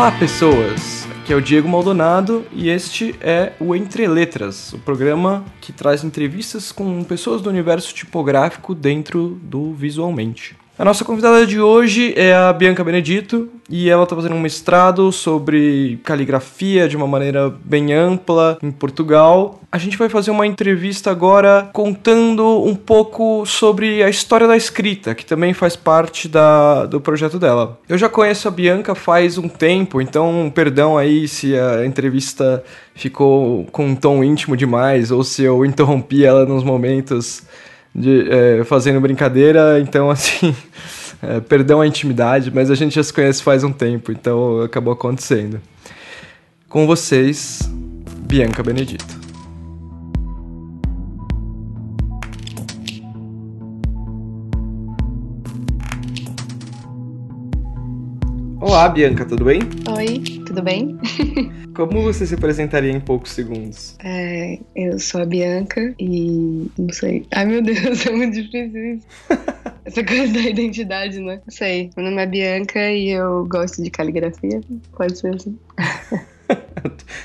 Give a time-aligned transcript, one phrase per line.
[0.00, 1.06] Olá, pessoas!
[1.20, 6.02] Aqui é o Diego Maldonado e este é o Entre Letras, o programa que traz
[6.02, 10.56] entrevistas com pessoas do universo tipográfico dentro do Visualmente.
[10.80, 15.12] A nossa convidada de hoje é a Bianca Benedito e ela está fazendo um mestrado
[15.12, 19.60] sobre caligrafia de uma maneira bem ampla em Portugal.
[19.70, 25.14] A gente vai fazer uma entrevista agora contando um pouco sobre a história da escrita,
[25.14, 27.78] que também faz parte da, do projeto dela.
[27.86, 33.66] Eu já conheço a Bianca faz um tempo, então perdão aí se a entrevista ficou
[33.70, 37.42] com um tom íntimo demais ou se eu interrompi ela nos momentos
[37.94, 40.54] de, é, fazendo brincadeira, então assim,
[41.22, 44.92] é, perdão a intimidade, mas a gente já se conhece faz um tempo, então acabou
[44.92, 45.60] acontecendo.
[46.68, 47.68] Com vocês,
[48.26, 49.29] Bianca Benedito.
[58.70, 59.62] Olá, Bianca, tudo bem?
[59.96, 60.96] Oi, tudo bem?
[61.74, 63.96] Como você se apresentaria em poucos segundos?
[63.98, 67.26] É, eu sou a Bianca e não sei.
[67.32, 69.06] Ai meu Deus, é muito difícil isso.
[69.84, 71.40] Essa coisa da identidade, né?
[71.44, 71.90] Não sei.
[71.96, 74.60] Meu nome é Bianca e eu gosto de caligrafia.
[74.96, 75.58] Pode ser assim.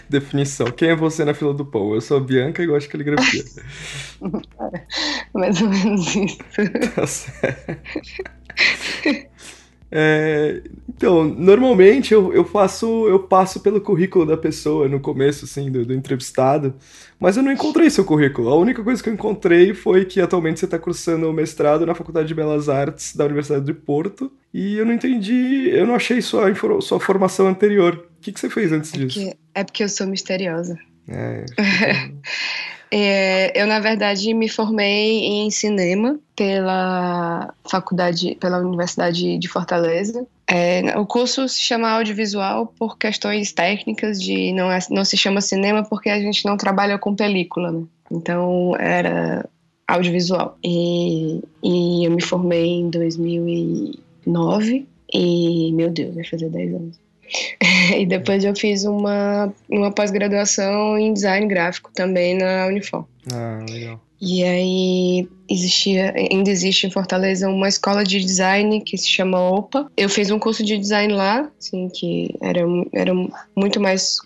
[0.10, 0.66] Definição.
[0.72, 1.94] Quem é você na fila do pão?
[1.94, 3.44] Eu sou a Bianca e gosto de caligrafia.
[5.32, 6.40] Mais ou menos isso.
[6.96, 7.78] Tá certo.
[9.92, 15.72] É, então, normalmente eu, eu faço, eu passo pelo currículo da pessoa no começo, assim,
[15.72, 16.74] do, do, entrevistado,
[17.20, 18.50] mas eu não encontrei seu currículo.
[18.50, 21.94] A única coisa que eu encontrei foi que atualmente você está cursando o mestrado na
[21.94, 26.22] Faculdade de Belas Artes da Universidade de Porto, e eu não entendi, eu não achei
[26.22, 28.08] sua, sua formação anterior.
[28.18, 29.20] O que, que você fez antes é disso?
[29.20, 30.78] Porque, é porque eu sou misteriosa.
[31.08, 31.46] É,
[32.98, 40.26] É, eu, na verdade, me formei em cinema pela faculdade, pela Universidade de Fortaleza.
[40.50, 45.42] É, o curso se chama audiovisual por questões técnicas de não, é, não se chama
[45.42, 47.84] cinema porque a gente não trabalha com película, né?
[48.10, 49.46] Então era
[49.86, 50.58] audiovisual.
[50.64, 57.05] E, e eu me formei em 2009 e, meu Deus, vai fazer 10 anos.
[57.98, 63.06] e depois eu fiz uma, uma pós-graduação em design gráfico também na Unifor.
[63.32, 64.00] Ah, legal.
[64.22, 69.92] E aí existia, ainda existe em Fortaleza uma escola de design que se chama OPA.
[69.98, 72.62] Eu fiz um curso de design lá, assim, que era,
[72.94, 73.14] era
[73.56, 74.18] muito mais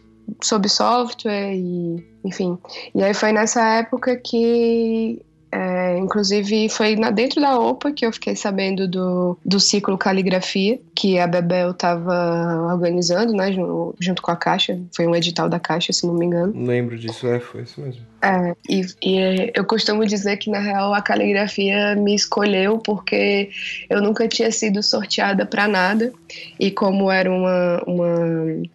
[0.42, 2.58] sobre software e, enfim.
[2.94, 5.20] E aí foi nessa época que
[5.52, 10.80] é, inclusive, foi na, dentro da OPA que eu fiquei sabendo do, do ciclo Caligrafia,
[10.96, 13.52] que a Bebel estava organizando, né,
[14.00, 14.80] junto com a Caixa.
[14.96, 16.54] Foi um edital da Caixa, se não me engano.
[16.56, 18.02] Lembro disso, é, foi isso mesmo.
[18.22, 23.50] É, e, e eu costumo dizer que, na real, a caligrafia me escolheu porque
[23.90, 26.12] eu nunca tinha sido sorteada para nada.
[26.60, 28.16] E como era uma, uma,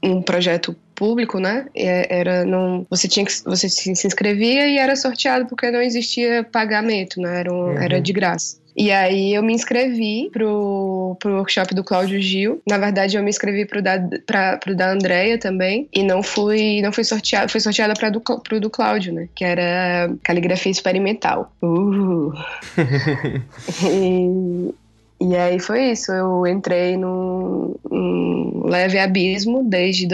[0.02, 1.66] um projeto público, né?
[1.74, 7.20] Era não, você tinha que você se inscrevia e era sorteado porque não existia pagamento,
[7.20, 7.40] né?
[7.40, 7.78] Era, um, uhum.
[7.78, 8.64] era de graça.
[8.76, 12.60] E aí eu me inscrevi pro, pro workshop do Cláudio Gil.
[12.68, 15.88] Na verdade, eu me inscrevi pro da, pra, pro da Andrea também.
[15.92, 19.28] E não fui, não fui sorteada, foi sorteada pra do, pro do Cláudio, né?
[19.34, 21.52] Que era caligrafia experimental.
[21.62, 22.32] Uh!
[23.88, 24.74] e,
[25.20, 26.10] e aí foi isso.
[26.10, 30.04] Eu entrei num, num leve abismo desde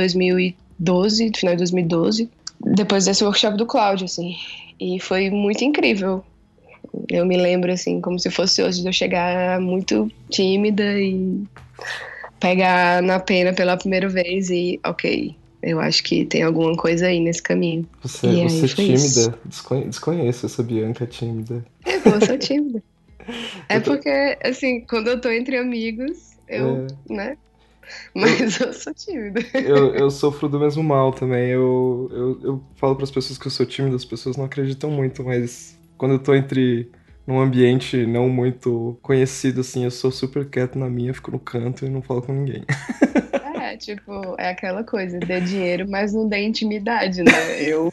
[0.80, 2.28] 2012, final de 2012.
[2.60, 4.36] Depois desse workshop do Cláudio, assim.
[4.78, 6.24] E foi muito incrível
[7.08, 11.42] eu me lembro, assim, como se fosse hoje, de eu chegar muito tímida e
[12.38, 17.20] pegar na pena pela primeira vez e, ok, eu acho que tem alguma coisa aí
[17.20, 17.86] nesse caminho.
[18.02, 19.38] Você, e você é tímida?
[19.44, 21.64] Desconhe desconheço essa Bianca tímida.
[21.84, 22.82] É, eu sou tímida.
[23.68, 27.12] é porque, assim, quando eu tô entre amigos, eu, é.
[27.12, 27.36] né?
[28.14, 29.40] Mas eu, eu sou tímida.
[29.54, 31.50] Eu, eu sofro do mesmo mal também.
[31.50, 34.90] Eu, eu, eu falo para as pessoas que eu sou tímida, as pessoas não acreditam
[34.90, 36.90] muito, mas quando eu tô entre
[37.26, 41.86] num ambiente não muito conhecido, assim, eu sou super quieto na minha, fico no canto
[41.86, 42.64] e não falo com ninguém.
[43.60, 47.62] É, tipo, é aquela coisa, dê dinheiro, mas não dê intimidade, né?
[47.62, 47.92] Eu.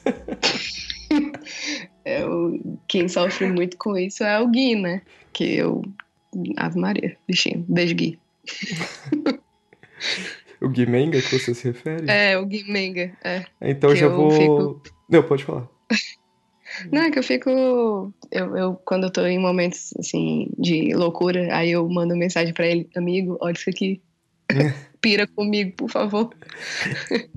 [2.06, 5.01] eu quem sofre muito com isso é o Gui, né?
[5.33, 5.83] Que eu.
[6.56, 7.65] Ave Maria, bichinho.
[7.67, 8.17] Beijo, Gui.
[10.61, 12.09] o Gui Menga que você se refere?
[12.09, 13.45] É, o Gui Menga, é.
[13.61, 14.31] Então já vou.
[14.31, 14.83] Fico...
[15.09, 15.67] Não, pode falar.
[16.91, 17.49] Não, é que eu fico.
[18.29, 22.67] Eu, eu, quando eu tô em momentos assim de loucura, aí eu mando mensagem para
[22.67, 24.01] ele, amigo, olha isso aqui.
[25.01, 26.29] Pira comigo, por favor.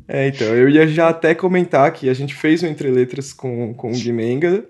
[0.08, 3.74] É, então, eu ia já até comentar que a gente fez um Entre Letras com,
[3.74, 4.66] com o Guimenga.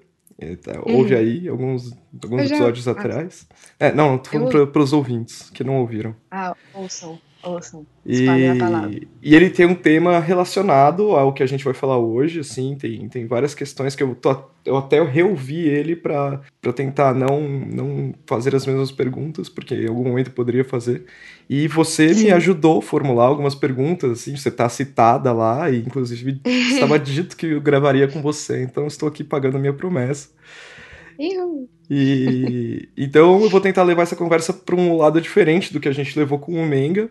[0.62, 1.20] Tá, houve uhum.
[1.20, 1.92] aí alguns,
[2.22, 3.46] alguns episódios atrás.
[3.78, 4.66] É, não, tô falando eu...
[4.66, 6.16] para os ouvintes que não ouviram.
[6.30, 7.18] Ah, ouçam.
[7.42, 9.00] Ouçam, espalhem a palavra.
[9.22, 13.08] E ele tem um tema relacionado ao que a gente vai falar hoje, assim, tem,
[13.08, 16.40] tem várias questões que eu, tô, eu até reouvi ele para
[16.74, 21.04] tentar não, não fazer as mesmas perguntas, porque em algum momento eu poderia fazer.
[21.48, 22.24] E você Sim.
[22.24, 27.36] me ajudou a formular algumas perguntas, assim, você tá citada lá, e inclusive estava dito
[27.36, 30.28] que eu gravaria com você, então estou aqui pagando a minha promessa.
[31.90, 35.92] E então eu vou tentar levar essa conversa para um lado diferente do que a
[35.92, 37.10] gente levou com o Menga.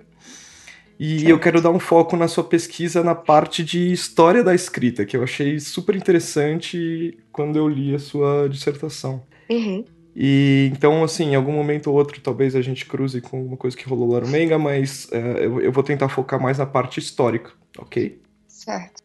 [0.99, 1.29] E certo.
[1.29, 5.15] eu quero dar um foco na sua pesquisa na parte de história da escrita, que
[5.15, 9.23] eu achei super interessante quando eu li a sua dissertação.
[9.49, 9.85] Uhum.
[10.13, 13.77] E então, assim, em algum momento ou outro, talvez a gente cruze com alguma coisa
[13.77, 16.99] que rolou lá no Menga, mas é, eu, eu vou tentar focar mais na parte
[16.99, 18.19] histórica, ok?
[18.45, 19.01] Certo.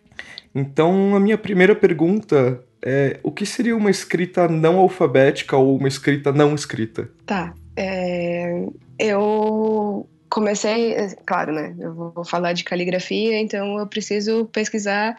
[0.53, 5.89] Então, a minha primeira pergunta é, o que seria uma escrita não alfabética ou uma
[5.89, 7.09] escrita não escrita?
[7.25, 7.55] Tá.
[7.75, 8.67] É,
[8.99, 10.95] eu comecei,
[11.25, 11.75] claro, né?
[11.79, 15.17] Eu vou falar de caligrafia, então eu preciso pesquisar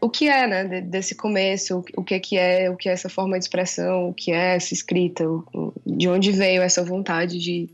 [0.00, 3.08] o que é, né, desse começo, o que é que é, o que é essa
[3.08, 5.24] forma de expressão, o que é essa escrita,
[5.86, 7.68] de onde veio essa vontade de,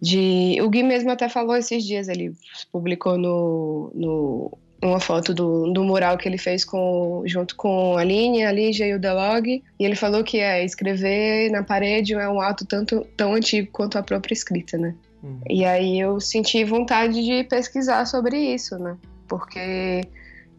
[0.00, 0.58] de...
[0.62, 2.34] O Gui mesmo até falou esses dias, ele
[2.70, 8.02] publicou no, no uma foto do, do mural que ele fez com, junto com a
[8.02, 12.28] Aline, a Lígia e o Delog, e ele falou que é, escrever na parede é
[12.28, 14.94] um ato tanto, tão antigo quanto a própria escrita, né?
[15.22, 15.40] Uhum.
[15.48, 18.96] E aí eu senti vontade de pesquisar sobre isso, né?
[19.26, 20.02] Porque,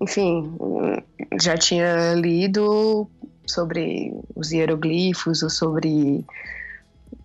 [0.01, 0.51] enfim,
[1.41, 3.07] já tinha lido
[3.45, 6.25] sobre os hieroglifos ou sobre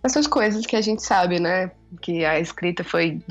[0.03, 1.71] essas coisas que a gente sabe, né?
[2.01, 3.21] Que a escrita foi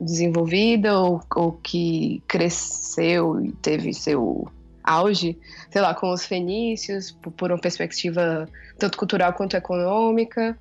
[0.00, 4.48] desenvolvida ou, ou que cresceu e teve seu
[4.82, 5.38] auge,
[5.70, 8.48] sei lá, com os fenícios, por, uma perspectiva
[8.78, 10.58] tanto cultural quanto econômica.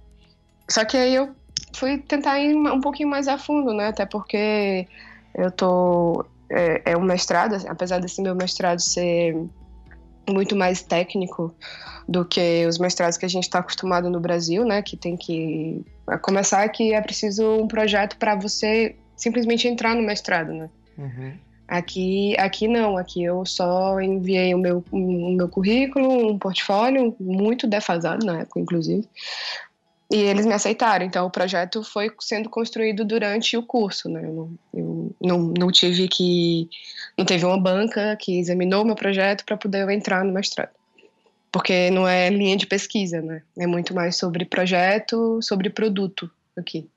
[0.69, 1.29] Só que aí eu
[1.73, 3.87] fui tentar ir um pouquinho mais a fundo, né?
[3.87, 4.87] Até porque
[5.33, 6.25] eu tô.
[6.49, 9.35] É, é um mestrado, apesar desse meu mestrado ser
[10.27, 11.53] muito mais técnico
[12.07, 14.81] do que os mestrados que a gente está acostumado no Brasil, né?
[14.81, 15.83] Que tem que
[16.21, 20.69] começar que é preciso um projeto para você simplesmente entrar no mestrado, né?
[20.97, 21.33] Uhum.
[21.67, 27.67] Aqui, aqui não, aqui eu só enviei o meu, o meu currículo, um portfólio muito
[27.67, 29.07] defasado na época, inclusive,
[30.09, 31.05] e eles me aceitaram.
[31.05, 34.21] Então o projeto foi sendo construído durante o curso, né?
[34.23, 36.67] Eu não, eu não, não tive que,
[37.15, 40.71] não teve uma banca que examinou o meu projeto para poder eu entrar no mestrado
[41.51, 43.41] porque não é linha de pesquisa, né?
[43.57, 46.87] É muito mais sobre projeto, sobre produto aqui.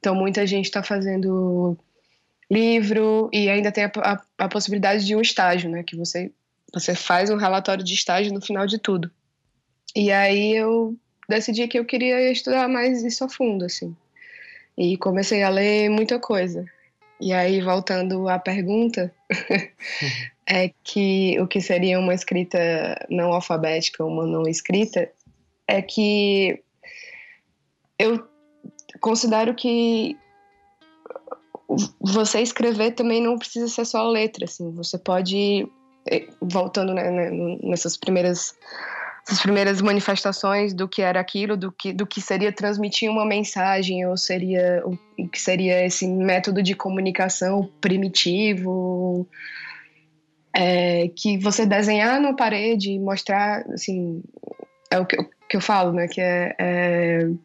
[0.00, 1.78] Então, muita gente está fazendo
[2.50, 5.84] livro e ainda tem a, a, a, possibilidade de um estágio, né?
[5.84, 6.32] Que você,
[6.72, 9.10] você faz um relatório de estágio no final de tudo.
[9.94, 10.96] E aí eu
[11.28, 13.94] decidi que eu queria estudar mais isso a fundo, assim.
[14.76, 16.64] E comecei a ler muita coisa.
[17.20, 19.14] E aí, voltando à pergunta,
[20.48, 22.58] é que o que seria uma escrita
[23.10, 25.10] não alfabética, uma não escrita,
[25.68, 26.62] é que
[27.98, 28.26] eu
[28.98, 30.16] considero que
[32.00, 35.68] você escrever também não precisa ser só letra, assim, você pode
[36.10, 38.56] eh, voltando né, né nessas primeiras
[39.26, 44.06] essas primeiras manifestações do que era aquilo, do que, do que seria transmitir uma mensagem,
[44.06, 49.28] ou seria o que seria esse método de comunicação primitivo,
[50.56, 54.22] é, que você desenhar na parede mostrar, assim,
[54.90, 57.38] é o que, o que eu falo, né, que é, é eu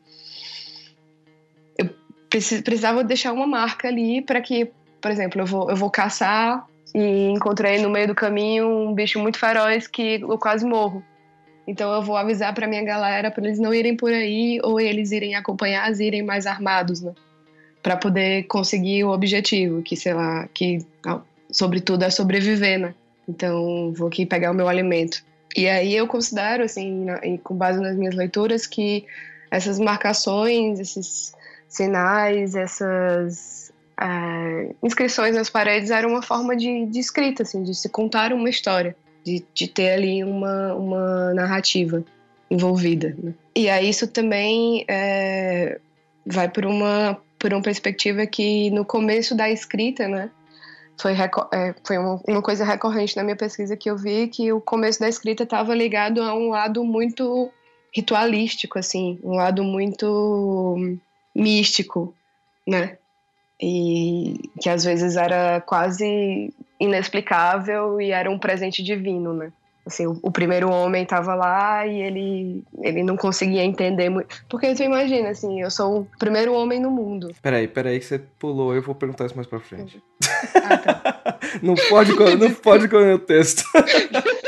[2.30, 4.70] precisava deixar uma marca ali para que,
[5.02, 9.20] por exemplo, eu vou, eu vou caçar e encontrei no meio do caminho um bicho
[9.20, 11.04] muito feroz que eu quase morro.
[11.68, 15.12] Então eu vou avisar para minha galera para eles não irem por aí ou eles
[15.12, 17.14] irem acompanhar, irem mais armados, né?
[17.82, 20.80] Para poder conseguir o objetivo, que sei lá, que
[21.52, 22.94] sobretudo é sobreviver, né?
[23.28, 25.24] Então vou aqui pegar o meu alimento.
[25.56, 29.06] E aí eu considero assim, na, com base nas minhas leituras, que
[29.50, 31.34] essas marcações, esses
[31.76, 37.90] sinais, essas é, inscrições nas paredes eram uma forma de, de escrita, assim, de se
[37.90, 42.04] contar uma história de, de ter ali uma, uma narrativa
[42.50, 43.16] envolvida.
[43.18, 43.34] Né?
[43.56, 45.80] E aí isso também é,
[46.26, 50.30] vai por uma, por uma perspectiva que no começo da escrita, né,
[51.00, 54.62] foi, é, foi uma, uma, coisa recorrente na minha pesquisa que eu vi que o
[54.62, 57.52] começo da escrita estava ligado a um lado muito
[57.94, 60.98] ritualístico, assim, um lado muito
[61.36, 62.16] místico,
[62.66, 62.98] né?
[63.62, 69.52] E que às vezes era quase inexplicável e era um presente divino, né?
[69.86, 74.44] Assim, o, o primeiro homem estava lá e ele, ele não conseguia entender muito.
[74.50, 77.32] Porque tu imagina, assim, eu sou o primeiro homem no mundo.
[77.42, 80.02] Peraí, peraí que você pulou, eu vou perguntar isso mais pra frente.
[80.56, 81.40] Ah, tá.
[81.62, 83.64] não pode, não pode correr o texto.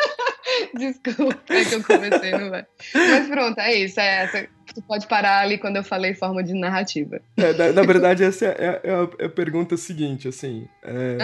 [0.74, 2.66] Desculpa, é que eu comecei, não vai.
[2.94, 4.48] Mas pronto, é isso, é essa.
[4.74, 7.22] Tu pode parar ali quando eu falei forma de narrativa.
[7.38, 10.68] É, na, na, verdade, essa é, é, é, a, é, a, pergunta seguinte, assim.
[10.84, 11.18] É,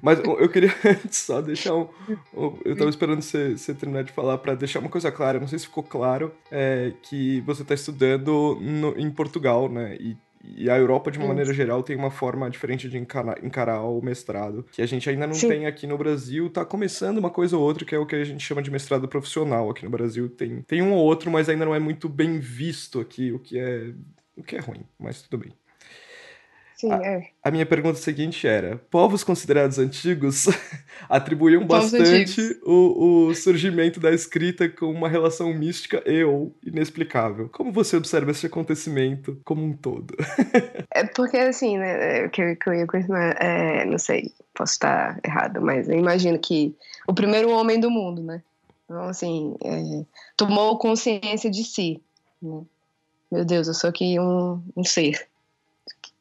[0.00, 0.72] mas eu queria
[1.10, 1.88] só deixar um.
[2.32, 5.40] um eu tava esperando você, você terminar de falar para deixar uma coisa clara.
[5.40, 9.96] Não sei se ficou claro é, que você está estudando no, em Portugal, né?
[9.98, 10.16] E
[10.56, 14.02] e a Europa, de uma maneira geral, tem uma forma diferente de encarar, encarar o
[14.02, 15.48] mestrado, que a gente ainda não Sim.
[15.48, 16.50] tem aqui no Brasil.
[16.50, 19.08] Tá começando uma coisa ou outra, que é o que a gente chama de mestrado
[19.08, 20.28] profissional aqui no Brasil.
[20.28, 23.58] Tem, tem um ou outro, mas ainda não é muito bem visto aqui, o que
[23.58, 23.92] é,
[24.36, 25.52] o que é ruim, mas tudo bem.
[26.76, 27.28] Sim, a, é.
[27.42, 30.46] A minha pergunta seguinte era: povos considerados antigos
[31.08, 37.48] atribuíam povos bastante o, o, surgimento da escrita com uma relação mística e ou inexplicável.
[37.48, 40.14] Como você observa esse acontecimento como um todo?
[40.90, 45.20] é porque, assim, né, que eu, que eu ia continuar, é, não sei, posso estar
[45.24, 46.74] errado, mas eu imagino que
[47.06, 48.42] o primeiro homem do mundo, né?
[48.84, 50.04] Então, assim, é,
[50.36, 52.02] tomou consciência de si.
[52.42, 52.62] Né?
[53.30, 55.26] Meu Deus, eu sou aqui um, um ser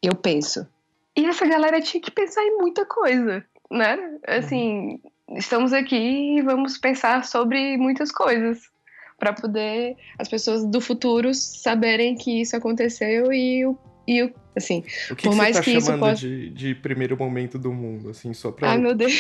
[0.08, 0.68] eu penso.
[1.16, 4.18] E essa galera tinha que pensar em muita coisa, né?
[4.28, 5.00] Assim,
[5.38, 8.72] estamos aqui e vamos pensar sobre muitas coisas
[9.18, 14.22] para poder as pessoas do futuro saberem que isso aconteceu e o e
[14.56, 14.80] assim,
[15.10, 16.16] o que por que mais você tá que chamando isso possa...
[16.16, 18.72] de, de primeiro momento do mundo, assim, só pra...
[18.72, 19.14] Ai, meu Deus.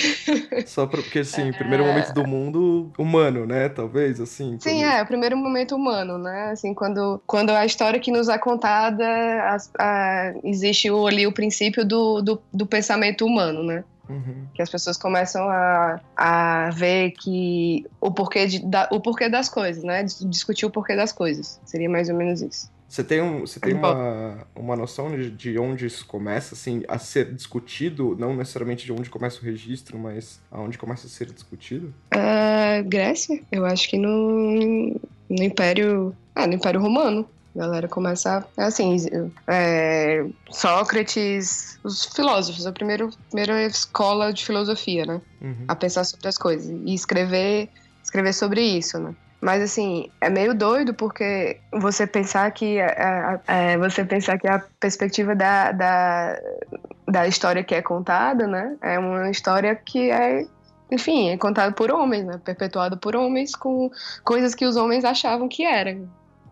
[0.65, 1.51] Só pra, porque, assim, é...
[1.57, 4.57] primeiro momento do mundo humano, né, talvez, assim.
[4.59, 4.91] Sim, quando...
[4.91, 9.05] é, o primeiro momento humano, né, assim, quando, quando a história que nos é contada,
[9.05, 13.83] a, a, existe o, ali o princípio do, do, do pensamento humano, né.
[14.09, 14.47] Uhum.
[14.53, 19.47] Que as pessoas começam a, a ver que o porquê, de, da, o porquê das
[19.47, 20.03] coisas, né?
[20.03, 21.59] Discutir o porquê das coisas.
[21.63, 22.69] Seria mais ou menos isso.
[22.93, 26.99] Você tem, um, você tem uma, uma noção de, de onde isso começa, assim, a
[26.99, 28.15] ser discutido?
[28.19, 31.91] Não necessariamente de onde começa o registro, mas aonde começa a ser discutido?
[32.13, 34.95] Uh, Grécia, eu acho que no,
[35.27, 36.15] no Império...
[36.35, 37.27] Ah, no Império Romano.
[37.55, 38.95] A galera começa a, é assim,
[39.47, 45.21] é, Sócrates, os filósofos, a primeira, primeira escola de filosofia, né?
[45.41, 45.65] Uhum.
[45.67, 47.69] A pensar sobre as coisas e escrever,
[48.03, 49.15] escrever sobre isso, né?
[49.43, 54.47] Mas assim, é meio doido porque você pensar que a, a, é, você pensar que
[54.47, 56.39] a perspectiva da, da,
[57.05, 58.77] da história que é contada, né?
[58.81, 60.45] É uma história que é
[60.89, 62.39] enfim, é contada por homens, né?
[62.41, 63.91] Perpetuada por homens com
[64.23, 66.07] coisas que os homens achavam que eram.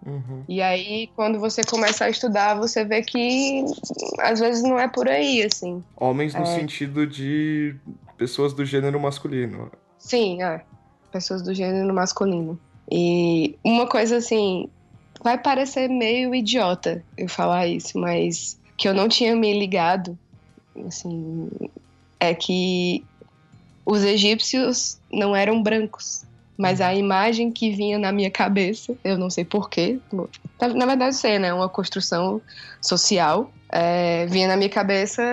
[0.05, 0.43] Uhum.
[0.49, 3.63] E aí, quando você começa a estudar, você vê que
[4.19, 5.81] às vezes não é por aí, assim.
[5.95, 6.45] Homens no é...
[6.45, 7.73] sentido de
[8.17, 9.71] pessoas do gênero masculino.
[9.97, 10.61] Sim, é.
[11.09, 12.59] Pessoas do gênero masculino.
[12.91, 14.67] E uma coisa assim,
[15.23, 20.17] vai parecer meio idiota eu falar isso, mas que eu não tinha me ligado,
[20.85, 21.49] assim,
[22.19, 23.03] é que
[23.85, 26.23] os egípcios não eram brancos.
[26.57, 29.99] Mas a imagem que vinha na minha cabeça, eu não sei porquê,
[30.75, 31.51] na verdade sei, né?
[31.51, 32.39] Uma construção
[32.79, 33.51] social.
[33.71, 35.23] É, vinha na minha cabeça,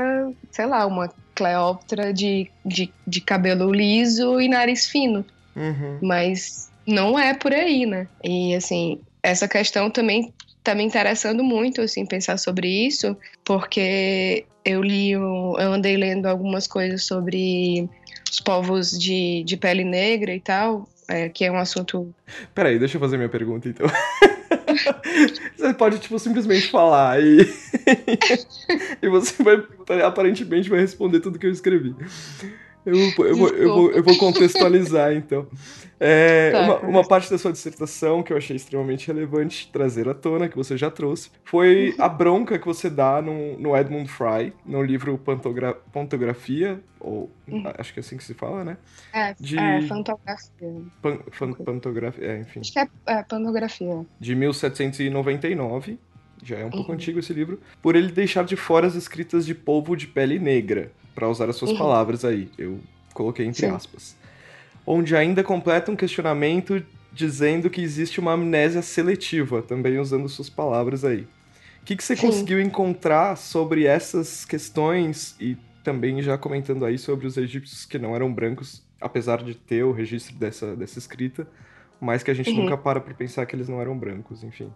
[0.51, 5.25] sei lá, uma Cleópatra de, de, de cabelo liso e nariz fino.
[5.55, 5.99] Uhum.
[6.03, 8.09] Mas não é por aí, né?
[8.25, 10.33] E assim, essa questão também
[10.65, 16.67] tá me interessando muito, assim, pensar sobre isso, porque eu li, eu andei lendo algumas
[16.67, 17.89] coisas sobre
[18.31, 22.15] os povos de, de pele negra e tal, é, que é um assunto.
[22.55, 23.87] Peraí, deixa eu fazer minha pergunta então.
[25.57, 27.39] você pode, tipo, simplesmente falar e.
[29.03, 29.63] e você vai,
[30.03, 31.95] aparentemente, vai responder tudo que eu escrevi.
[32.85, 35.47] Eu, eu, vou, eu, vou, eu vou contextualizar, então.
[36.01, 40.15] É, tá, uma, uma, parte da sua dissertação que eu achei extremamente relevante trazer à
[40.15, 44.53] tona, que você já trouxe, foi a bronca que você dá no, no Edmund Fry,
[44.65, 47.65] no livro Pantogra Pantografia, ou uhum.
[47.77, 48.77] acho que é assim que se fala, né?
[49.13, 49.59] É, de...
[49.59, 50.83] é fantografia.
[51.03, 52.61] Pan, fan, pantografia, é, enfim.
[52.61, 54.07] Acho que é, é pantografia.
[54.21, 55.99] De 1799,
[56.45, 56.95] já é um pouco uhum.
[56.95, 60.93] antigo esse livro, por ele deixar de fora as escritas de povo de pele negra,
[61.19, 61.79] para usar as suas uhum.
[61.79, 62.49] palavras aí.
[62.57, 62.79] Eu
[63.13, 63.75] coloquei entre Sim.
[63.75, 64.17] aspas.
[64.87, 66.81] Onde ainda completa um questionamento
[67.13, 71.23] dizendo que existe uma amnésia seletiva, também usando suas palavras aí.
[71.83, 72.29] O que, que você Sim.
[72.29, 78.15] conseguiu encontrar sobre essas questões e também já comentando aí sobre os egípcios que não
[78.15, 81.49] eram brancos, apesar de ter o registro dessa, dessa escrita,
[82.01, 82.63] mas que a gente uhum.
[82.63, 84.71] nunca para para pensar que eles não eram brancos, enfim.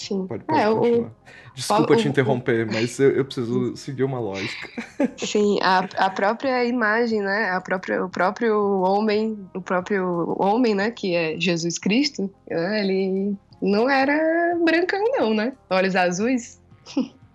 [0.00, 0.26] Sim.
[0.26, 1.10] Pode, pode é, o,
[1.54, 4.68] Desculpa o, te interromper, mas eu, eu, preciso seguir uma lógica.
[5.18, 7.50] Sim, a, a própria imagem, né?
[7.50, 10.90] A própria, o próprio homem, o próprio homem, né?
[10.90, 15.52] Que é Jesus Cristo, né, ele não era brancão, não, né?
[15.68, 16.58] Olhos azuis.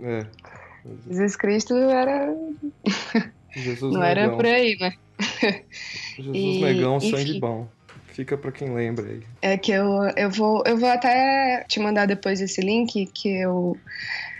[0.01, 0.25] É.
[1.07, 2.36] Jesus Cristo era.
[3.51, 4.03] Jesus não negão.
[4.03, 4.93] era por aí, né?
[6.17, 7.12] Jesus e, negão, enfim.
[7.12, 7.67] sangue bom.
[8.15, 9.22] Fica para quem lembra aí.
[9.41, 13.77] É que eu, eu, vou, eu vou até te mandar depois esse link que eu.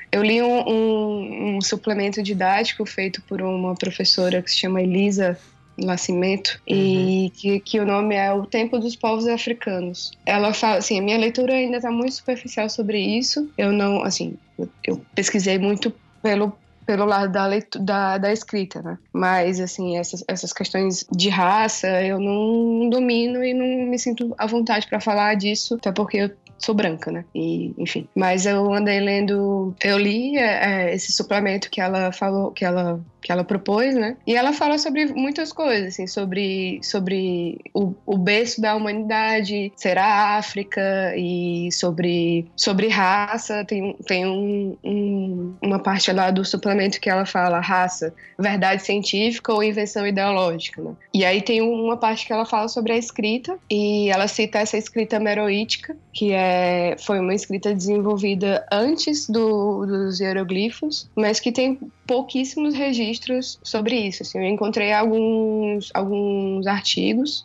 [0.10, 5.38] Eu li um, um, um suplemento didático feito por uma professora que se chama Elisa
[5.77, 6.75] Nascimento uhum.
[6.77, 10.13] e que, que o nome é O Tempo dos Povos Africanos.
[10.25, 13.51] Ela fala, assim, a minha leitura ainda está muito superficial sobre isso.
[13.58, 17.48] Eu não, assim, eu, eu pesquisei muito pelo pelo lado da,
[17.80, 18.98] da, da escrita, né?
[19.12, 24.46] Mas, assim, essas, essas questões de raça eu não domino e não me sinto à
[24.46, 27.25] vontade para falar disso, até porque eu sou branca, né?
[27.34, 28.08] E, enfim.
[28.15, 33.00] Mas eu andei lendo, eu li é, é, esse suplemento que ela falou, que ela
[33.25, 34.17] que ela propôs, né?
[34.27, 39.98] E ela fala sobre muitas coisas, assim, sobre, sobre o, o berço da humanidade, ser
[39.98, 43.65] a África, e sobre, sobre raça.
[43.65, 49.51] Tem, tem um, um, uma parte lá do suplemento que ela fala raça, verdade científica
[49.51, 50.94] ou invenção ideológica, né?
[51.12, 54.77] E aí tem uma parte que ela fala sobre a escrita, e ela cita essa
[54.77, 61.79] escrita meroítica, que é, foi uma escrita desenvolvida antes do, dos hieroglifos, mas que tem
[62.05, 64.24] pouquíssimos registros sobre isso.
[64.24, 67.43] Assim, eu encontrei alguns, alguns artigos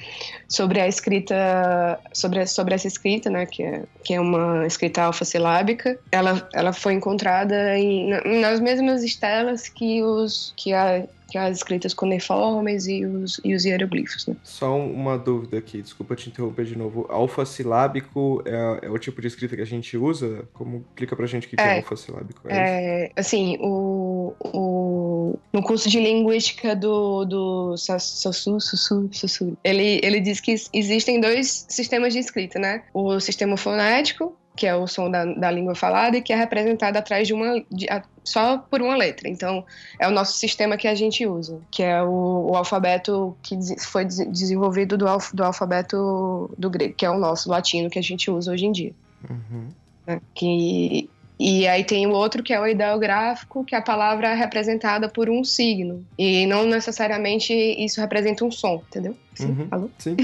[0.48, 5.98] sobre a escrita, sobre, sobre essa escrita, né, que é, que é uma escrita alfa-silábica.
[6.12, 11.94] Ela, ela foi encontrada em, nas mesmas estelas que, os, que a que as escritas
[11.94, 14.26] cuneiformes e os, e os hieroglifos.
[14.26, 14.36] Né?
[14.42, 17.06] Só uma dúvida aqui, desculpa te interromper de novo.
[17.08, 20.44] Alfa-silábico é, é, o tipo de escrita que a gente usa?
[20.52, 22.40] Como explica pra gente o que é, é alfa-silábico?
[22.48, 24.09] É, é assim, o,
[24.40, 31.20] o, no curso de linguística do, do Sossu, Sussu, Sussu, ele, ele diz que existem
[31.20, 32.82] dois sistemas de escrita, né?
[32.92, 36.98] O sistema fonético, que é o som da, da língua falada e que é representado
[36.98, 39.28] atrás de uma de, a, só por uma letra.
[39.28, 39.64] Então,
[39.98, 44.04] é o nosso sistema que a gente usa, que é o, o alfabeto que foi
[44.04, 48.30] desenvolvido do, alf, do alfabeto do grego, que é o nosso latino que a gente
[48.30, 48.92] usa hoje em dia.
[49.28, 49.68] Uhum.
[50.06, 51.08] É, que
[51.42, 55.30] e aí tem o outro que é o ideográfico, que a palavra é representada por
[55.30, 56.04] um signo.
[56.18, 59.16] E não necessariamente isso representa um som, entendeu?
[59.34, 59.90] Sim, uhum, falou?
[59.98, 60.16] Sim.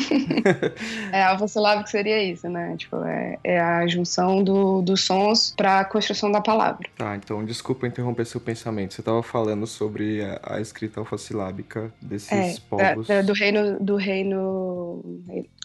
[1.12, 2.74] é, alfa-silábico seria isso, né?
[2.76, 6.88] Tipo, é, é a junção do, dos sons para a construção da palavra.
[6.96, 8.94] Tá, então desculpa interromper seu pensamento.
[8.94, 13.06] Você estava falando sobre a, a escrita alfa-silábica desses é, povos.
[13.06, 15.02] Da, do reino do reino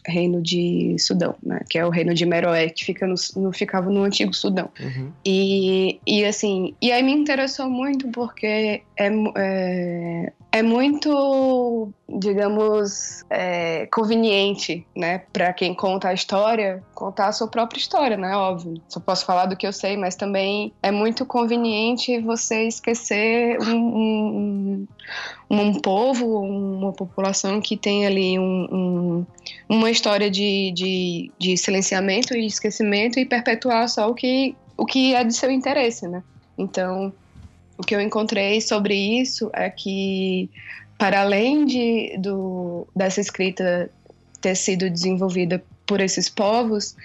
[0.06, 1.60] reino de Sudão, né?
[1.70, 4.70] Que é o reino de Meroé, que fica no, no ficava no antigo Sudão.
[4.80, 5.12] Uhum.
[5.26, 13.86] E, e assim, e aí me interessou muito porque é, é, é muito, digamos, é,
[13.86, 18.82] conveniente, né, para quem conta a história, contar a sua própria história, né, óbvio.
[18.90, 23.76] Só posso falar do que eu sei, mas também é muito conveniente você esquecer um,
[23.76, 24.88] um,
[25.50, 29.26] um povo, uma população que tem ali um, um,
[29.70, 35.16] uma história de, de, de silenciamento e esquecimento e perpetuar só o que, o que
[35.16, 36.22] é de seu interesse, né.
[36.58, 37.14] Então,
[37.82, 40.48] o que eu encontrei sobre isso é que,
[41.00, 43.90] para além de, do, dessa escrita
[44.40, 46.96] ter sido desenvolvida por esses povos,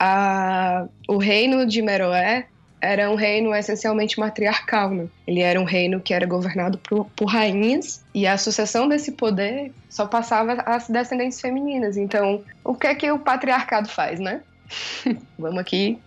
[0.00, 2.46] a, o reino de Meroé
[2.80, 4.90] era um reino essencialmente matriarcal.
[4.90, 5.06] Né?
[5.26, 9.70] Ele era um reino que era governado por, por rainhas e a sucessão desse poder
[9.90, 11.98] só passava às descendentes femininas.
[11.98, 14.40] Então, o que é que o patriarcado faz, né?
[15.38, 16.00] Vamos aqui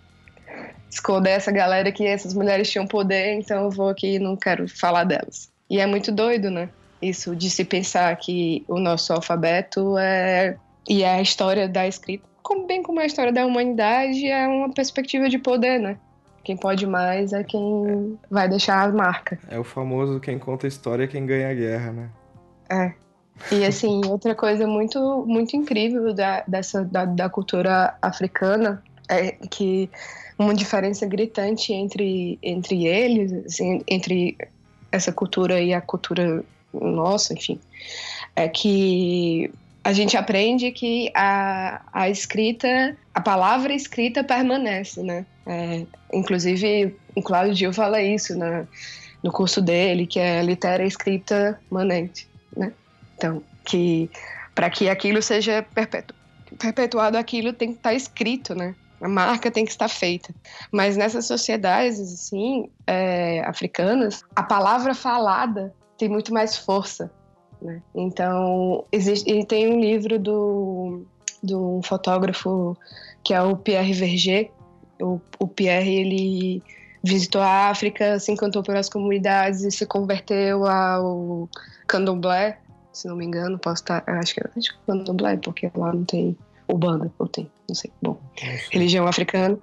[0.90, 4.68] esconder essa galera que essas mulheres tinham poder, então eu vou aqui e não quero
[4.68, 5.52] falar delas.
[5.70, 6.70] E é muito doido, né?
[7.02, 12.24] Isso de se pensar que o nosso alfabeto é e é a história da escrita,
[12.42, 15.98] como bem como a história da humanidade, é uma perspectiva de poder, né?
[16.44, 19.40] Quem pode mais é quem vai deixar a marca.
[19.50, 22.10] É o famoso quem conta a história é quem ganha a guerra, né?
[22.70, 22.94] É.
[23.52, 29.90] E assim, outra coisa muito muito incrível da, dessa da, da cultura africana é que
[30.38, 34.38] uma diferença gritante entre, entre eles, assim, entre
[34.92, 37.60] essa cultura e a cultura nossa, enfim,
[38.36, 39.50] é que
[39.84, 45.26] a gente aprende que a, a escrita, a palavra escrita permanece, né?
[45.46, 48.66] É, inclusive, o Cláudio Gil fala isso na,
[49.24, 52.74] no curso dele, que é litera escrita manente, né?
[53.16, 54.10] Então, que
[54.56, 56.16] para que aquilo seja perpetu,
[56.58, 58.74] perpetuado, aquilo tem que estar tá escrito, né?
[59.06, 60.34] A marca tem que estar feita.
[60.72, 67.12] Mas nessas sociedades, assim, é, africanas, a palavra falada tem muito mais força.
[67.62, 67.84] Né?
[67.94, 71.06] Então, existe, tem um livro do,
[71.44, 72.76] do fotógrafo
[73.24, 74.52] que é o Pierre Verger.
[75.00, 76.64] O, o Pierre, ele
[77.04, 81.48] visitou a África, se encantou pelas comunidades e se converteu ao
[81.86, 82.58] candomblé,
[82.92, 86.36] se não me engano, posso estar, acho que, que é candomblé, porque lá não tem
[86.68, 88.18] Ubanda, ou tem, não sei, bom,
[88.72, 89.58] religião africana.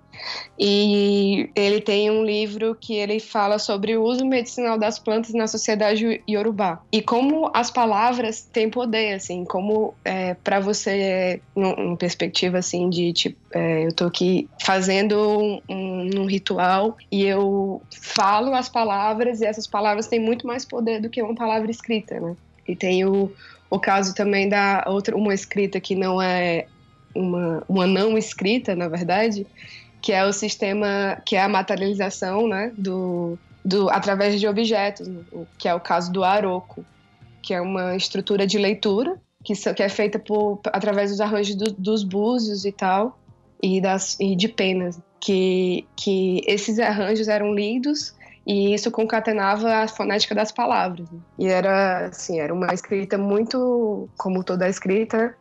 [0.58, 5.46] E ele tem um livro que ele fala sobre o uso medicinal das plantas na
[5.46, 6.80] sociedade iorubá.
[6.92, 13.12] E como as palavras têm poder, assim, como é, para você, numa perspectiva assim de,
[13.12, 19.44] tipo, é, eu tô aqui fazendo um, um, ritual e eu falo as palavras e
[19.44, 22.36] essas palavras têm muito mais poder do que uma palavra escrita, né?
[22.66, 23.30] E tem o,
[23.68, 26.66] o caso também da outra, uma escrita que não é
[27.14, 29.46] uma, uma não escrita, na verdade,
[30.00, 35.22] que é o sistema, que é a materialização, né, do, do através de objetos, né,
[35.58, 36.84] que é o caso do aroco,
[37.42, 41.72] que é uma estrutura de leitura que, que é feita por, através dos arranjos do,
[41.72, 43.18] dos búzios e tal,
[43.62, 49.88] e, das, e de penas, que, que esses arranjos eram lidos e isso concatenava a
[49.88, 51.08] fonética das palavras.
[51.10, 51.20] Né?
[51.38, 55.36] E era, assim, era uma escrita muito, como toda escrita,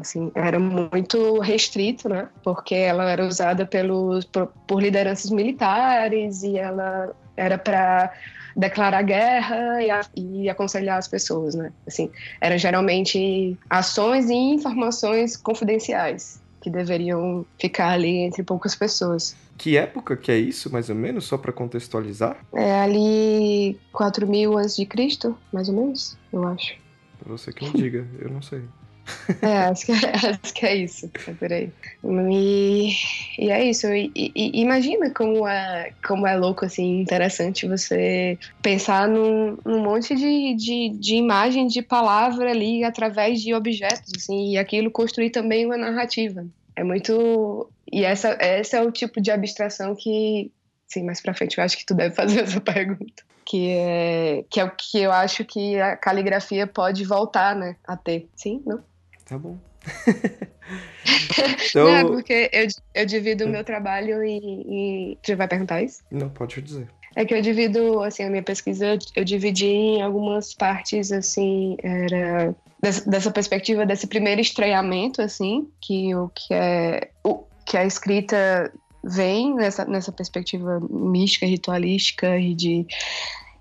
[0.00, 2.28] assim, era muito restrito, né?
[2.42, 8.12] Porque ela era usada pelos, por, por lideranças militares e ela era para
[8.56, 11.72] declarar guerra e, a, e, aconselhar as pessoas, né?
[11.86, 19.34] Assim, eram geralmente ações e informações confidenciais que deveriam ficar ali entre poucas pessoas.
[19.56, 22.36] Que época que é isso, mais ou menos, só para contextualizar?
[22.54, 26.74] É ali 4 mil antes de Cristo, mais ou menos, eu acho.
[27.26, 28.62] Você que me diga, eu não sei.
[29.42, 31.10] É, acho que, é, acho que é isso.
[31.26, 31.72] É por aí.
[32.04, 32.92] E,
[33.38, 33.86] e é isso.
[33.88, 40.14] E, e, imagina como é, como é louco, assim, interessante você pensar num, num monte
[40.14, 45.64] de, de, de imagem, de palavra ali através de objetos, assim, e aquilo construir também
[45.64, 46.46] uma narrativa.
[46.76, 47.70] É muito.
[47.90, 50.50] E essa, esse é o tipo de abstração que,
[50.86, 54.60] sim, mais pra frente eu acho que tu deve fazer essa pergunta que é, que
[54.60, 58.28] é o que eu acho que a caligrafia pode voltar, né, a ter.
[58.36, 58.80] Sim, não?
[59.30, 59.56] Tá bom.
[61.70, 61.84] então...
[61.84, 65.18] Não, é porque eu, eu divido o meu trabalho e, e.
[65.22, 66.02] Você vai perguntar isso?
[66.10, 66.88] Não, pode dizer.
[67.14, 72.52] É que eu divido, assim, a minha pesquisa eu dividi em algumas partes, assim, era
[72.82, 78.72] dessa, dessa perspectiva desse primeiro estranhamento, assim, que o que é o que a escrita
[79.04, 82.86] vem nessa, nessa perspectiva mística, ritualística e de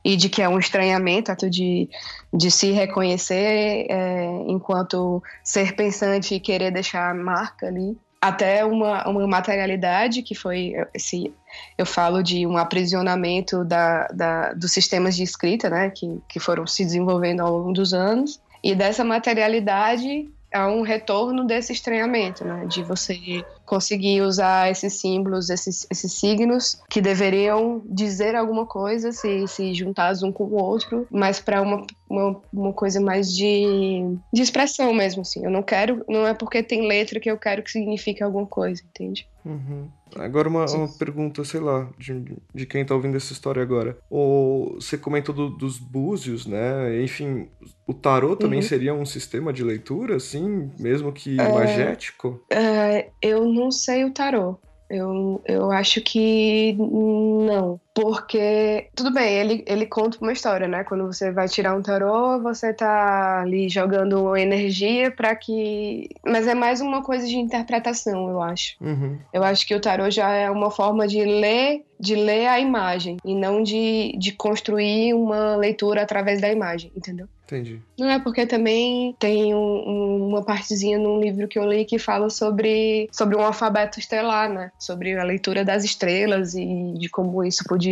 [0.03, 1.89] e de que é um estranhamento, ato de,
[2.33, 9.27] de se reconhecer é, enquanto ser pensante e querer deixar marca ali, até uma, uma
[9.27, 11.33] materialidade que foi esse
[11.77, 16.67] eu falo de um aprisionamento da, da, dos sistemas de escrita, né, que, que foram
[16.67, 22.65] se desenvolvendo ao longo dos anos, e dessa materialidade é um retorno desse estranhamento, né?
[22.65, 29.47] De você conseguir usar esses símbolos, esses, esses signos que deveriam dizer alguma coisa, se,
[29.47, 34.01] se juntados um com o outro, mas para uma, uma, uma, coisa mais de,
[34.33, 35.43] de expressão mesmo, assim.
[35.43, 38.81] Eu não quero, não é porque tem letra que eu quero que signifique alguma coisa,
[38.83, 39.27] entende?
[39.49, 39.89] Uhum.
[40.15, 43.97] Agora uma, uma, pergunta, sei lá, de, de quem tá ouvindo essa história agora.
[44.09, 47.01] O, você comentou do, dos búzios, né?
[47.01, 47.47] Enfim,
[47.88, 48.65] o tarô também uhum.
[48.67, 52.43] seria um sistema de leitura, assim, mesmo que é, magético?
[52.49, 54.59] É, eu não sei o tarô.
[54.89, 57.79] Eu, eu acho que não.
[57.93, 60.84] Porque, tudo bem, ele, ele conta uma história, né?
[60.84, 66.10] Quando você vai tirar um tarô, você tá ali jogando energia para que.
[66.25, 68.75] Mas é mais uma coisa de interpretação, eu acho.
[68.80, 69.17] Uhum.
[69.34, 73.17] Eu acho que o tarô já é uma forma de ler de ler a imagem
[73.25, 77.28] e não de, de construir uma leitura através da imagem, entendeu?
[77.43, 77.82] Entendi.
[77.97, 81.97] Não é porque também tem um, um, uma partezinha num livro que eu li que
[81.97, 84.71] fala sobre, sobre um alfabeto estelar, né?
[84.78, 87.88] Sobre a leitura das estrelas e de como isso podia.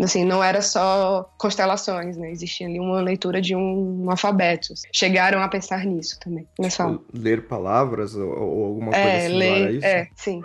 [0.00, 2.30] Assim, não era só constelações, né?
[2.30, 4.74] Existia ali uma leitura de um, um alfabeto.
[4.92, 6.46] Chegaram a pensar nisso também.
[6.60, 9.86] Tipo, ler palavras ou, ou alguma coisa é, similar ler, a isso?
[9.86, 10.42] É, sim.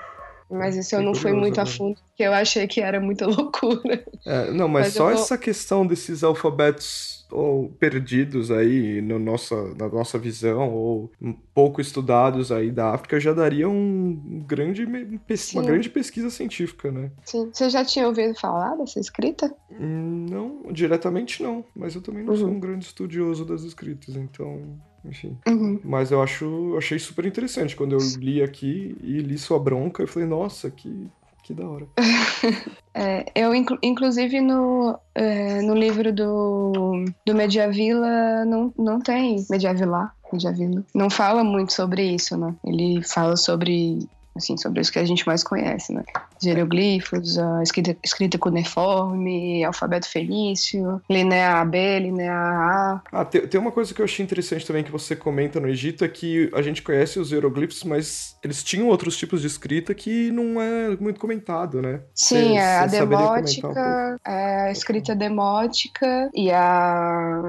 [0.49, 4.05] Mas isso eu não fui muito a fundo, porque eu achei que era muita loucura.
[4.25, 5.13] É, não, mas, mas só vou...
[5.13, 11.11] essa questão desses alfabetos ou perdidos aí no nossa, na nossa visão, ou
[11.53, 17.11] pouco estudados aí da África, já daria um grande, uma grande pesquisa científica, né?
[17.25, 17.49] Sim.
[17.51, 19.53] Você já tinha ouvido falar dessa escrita?
[19.79, 21.65] Não, diretamente não.
[21.75, 22.39] Mas eu também não uhum.
[22.39, 25.37] sou um grande estudioso das escritas, então enfim.
[25.47, 25.79] Uhum.
[25.83, 30.07] Mas eu acho, achei super interessante quando eu li aqui e li sua bronca, eu
[30.07, 31.07] falei, nossa, que,
[31.43, 31.85] que da hora.
[32.93, 40.11] é, eu, inclu inclusive, no, é, no livro do, do Mediavila não, não tem Mediavila,
[40.31, 40.83] Mediavila.
[40.95, 42.55] Não fala muito sobre isso, né?
[42.65, 46.03] Ele fala sobre assim, sobre os que a gente mais conhece, né?
[46.43, 53.01] Hieroglifos, a escrita, escrita cuneiforme, alfabeto fenício, linea AB, linea A.
[53.11, 56.03] Ah, tem, tem uma coisa que eu achei interessante também que você comenta no Egito,
[56.03, 60.31] é que a gente conhece os hieroglifos, mas eles tinham outros tipos de escrita que
[60.31, 62.01] não é muito comentado, né?
[62.13, 67.41] Sim, é a demótica, um é a escrita demótica e a...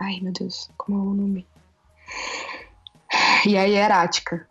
[0.00, 1.46] Ai, meu Deus, como é o nome?
[3.46, 4.46] E a hierática.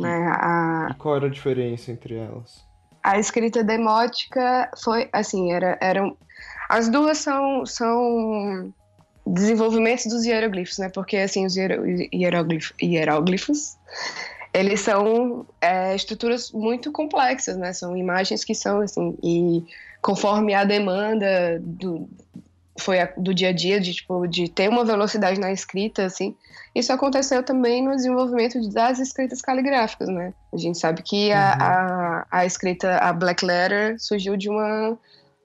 [0.00, 0.32] Né?
[0.40, 0.88] A...
[0.90, 2.64] E qual era a diferença entre elas?
[3.02, 6.16] A escrita demótica foi, assim, era, eram...
[6.68, 8.72] As duas são, são
[9.26, 10.88] desenvolvimentos dos hieroglifos, né?
[10.88, 13.76] Porque, assim, os hieroglifos, hieróglifos
[14.54, 17.72] eles são é, estruturas muito complexas, né?
[17.72, 19.64] São imagens que são, assim, e
[20.00, 22.08] conforme a demanda do,
[22.78, 26.36] foi a, do dia a dia, de, tipo, de ter uma velocidade na escrita, assim,
[26.74, 30.34] isso aconteceu também no desenvolvimento das escritas caligráficas, né?
[30.52, 31.62] A gente sabe que a, uhum.
[31.62, 34.98] a, a, escrita, a Black Letter, surgiu de uma,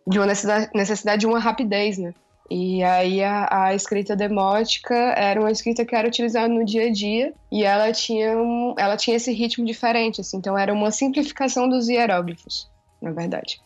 [0.07, 2.13] de uma necessidade, necessidade de uma rapidez, né?
[2.49, 6.91] E aí a, a, escrita demótica era uma escrita que era utilizada no dia a
[6.91, 11.69] dia e ela tinha, um, ela tinha esse ritmo diferente, assim, então era uma simplificação
[11.69, 12.67] dos hieróglifos,
[12.99, 13.61] na verdade.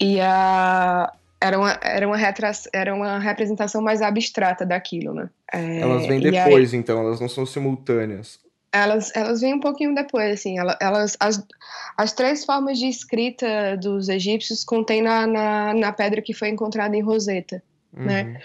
[0.00, 5.30] E a, era uma, era uma, retra, era uma representação mais abstrata daquilo, né?
[5.52, 8.38] É, elas vêm depois, aí, então, elas não são simultâneas.
[8.72, 10.56] Elas, elas vêm um pouquinho depois, assim.
[10.58, 11.44] Elas, as,
[11.96, 16.94] as três formas de escrita dos egípcios contém na, na, na pedra que foi encontrada
[16.94, 17.62] em Roseta,
[17.96, 18.04] uhum.
[18.04, 18.40] né?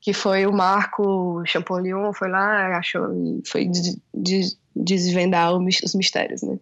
[0.00, 3.08] Que foi o Marco Champollion, foi lá, achou,
[3.46, 6.58] foi de, de, desvendar os mistérios, né?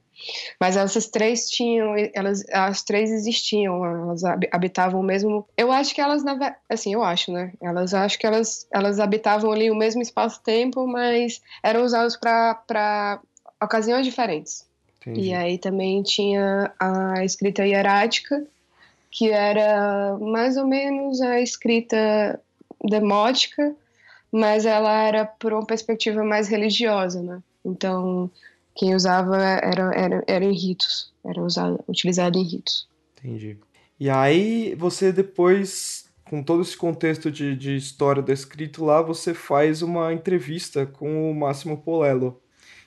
[0.60, 5.46] Mas essas três tinham, elas, as três existiam, elas habitavam o mesmo.
[5.56, 6.22] Eu acho que elas,
[6.68, 7.52] assim, eu acho, né?
[7.60, 13.20] Elas acho que elas, elas habitavam ali o mesmo espaço-tempo, mas eram usados para
[13.60, 14.66] ocasiões diferentes.
[15.00, 15.28] Entendi.
[15.28, 18.46] E aí também tinha a escrita hierática,
[19.10, 22.40] que era mais ou menos a escrita
[22.84, 23.74] demótica,
[24.30, 27.42] mas ela era por uma perspectiva mais religiosa, né?
[27.64, 28.30] Então,
[28.74, 32.88] quem usava era, era, era em ritos, era usado, utilizado em ritos.
[33.18, 33.56] Entendi.
[33.98, 39.32] E aí, você depois, com todo esse contexto de, de história do escrito lá, você
[39.32, 42.40] faz uma entrevista com o Máximo Polello,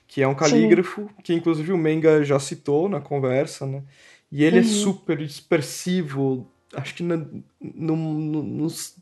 [0.07, 1.09] que é um calígrafo, Sim.
[1.23, 3.83] que inclusive o Menga já citou na conversa, né?
[4.31, 4.67] E ele é uhum.
[4.67, 8.95] é super expressivo, acho que no, no, no, nos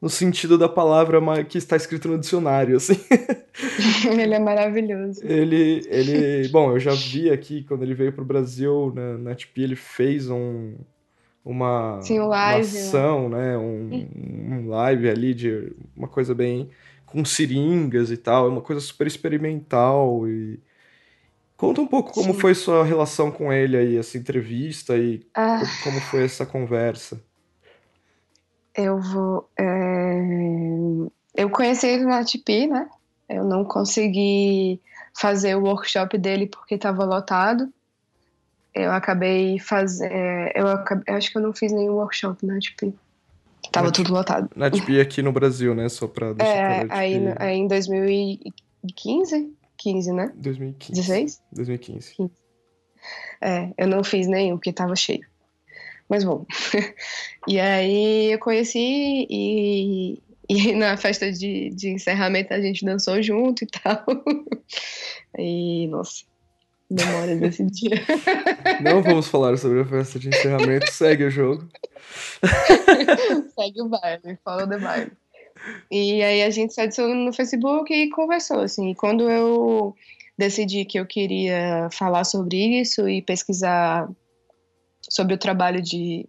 [0.00, 2.98] no sentido da palavra que está escrito no dicionário, assim.
[4.10, 5.20] ele é maravilhoso.
[5.22, 9.34] Ele, ele, bom, eu já vi aqui quando ele veio para o Brasil na, na
[9.34, 10.74] TP, ele fez um
[11.42, 14.08] uma, Sim, um live, uma ação, né, um,
[14.50, 16.68] um live ali de uma coisa bem
[17.06, 20.60] com seringas e tal, é uma coisa super experimental e
[21.60, 22.40] Conta um pouco como Sim.
[22.40, 25.60] foi sua relação com ele aí, essa entrevista e ah.
[25.84, 27.22] como foi essa conversa
[28.74, 29.48] eu vou.
[29.58, 30.20] É...
[31.34, 32.88] Eu conheci ele na TP, né?
[33.28, 34.80] Eu não consegui
[35.18, 37.72] fazer o workshop dele porque estava lotado.
[38.74, 40.12] Eu acabei fazendo.
[40.54, 41.04] Eu, acabei...
[41.06, 42.92] eu acho que eu não fiz nenhum workshop na TP.
[43.70, 44.50] Tava na tudo lotado.
[44.56, 45.88] Na TP aqui no Brasil, né?
[45.88, 49.52] Só pra deixar É, aí, aí em 2015?
[49.76, 50.32] 15, né?
[50.34, 51.00] 2015.
[51.00, 51.42] 16?
[51.52, 52.14] 2015.
[52.14, 52.30] 15.
[53.40, 55.24] É, eu não fiz nenhum porque tava cheio.
[56.10, 56.44] Mas bom.
[57.46, 63.64] e aí eu conheci e, e na festa de, de encerramento a gente dançou junto
[63.64, 64.04] e tal.
[65.38, 66.24] E, nossa,
[66.90, 68.04] memória desse dia.
[68.82, 71.68] Não vamos falar sobre a festa de encerramento, segue o jogo.
[73.54, 75.12] segue o baile, follow the baile.
[75.88, 78.90] E aí a gente se adicionou no Facebook e conversou, assim.
[78.90, 79.94] E quando eu
[80.36, 84.10] decidi que eu queria falar sobre isso e pesquisar
[85.10, 86.26] sobre o trabalho de,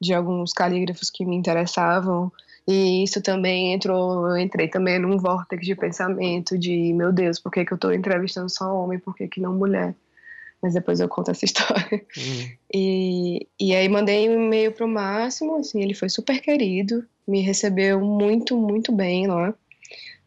[0.00, 2.30] de alguns calígrafos que me interessavam.
[2.66, 7.52] E isso também entrou, eu entrei também num vórtice de pensamento de, meu Deus, por
[7.52, 9.94] que, que eu estou entrevistando só homem, por que, que não mulher?
[10.62, 12.02] Mas depois eu conto essa história.
[12.16, 12.50] Uhum.
[12.74, 18.00] E, e aí mandei um e-mail pro Máximo, assim, ele foi super querido, me recebeu
[18.00, 19.54] muito, muito bem lá.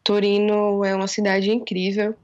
[0.04, 2.14] Torino é uma cidade incrível,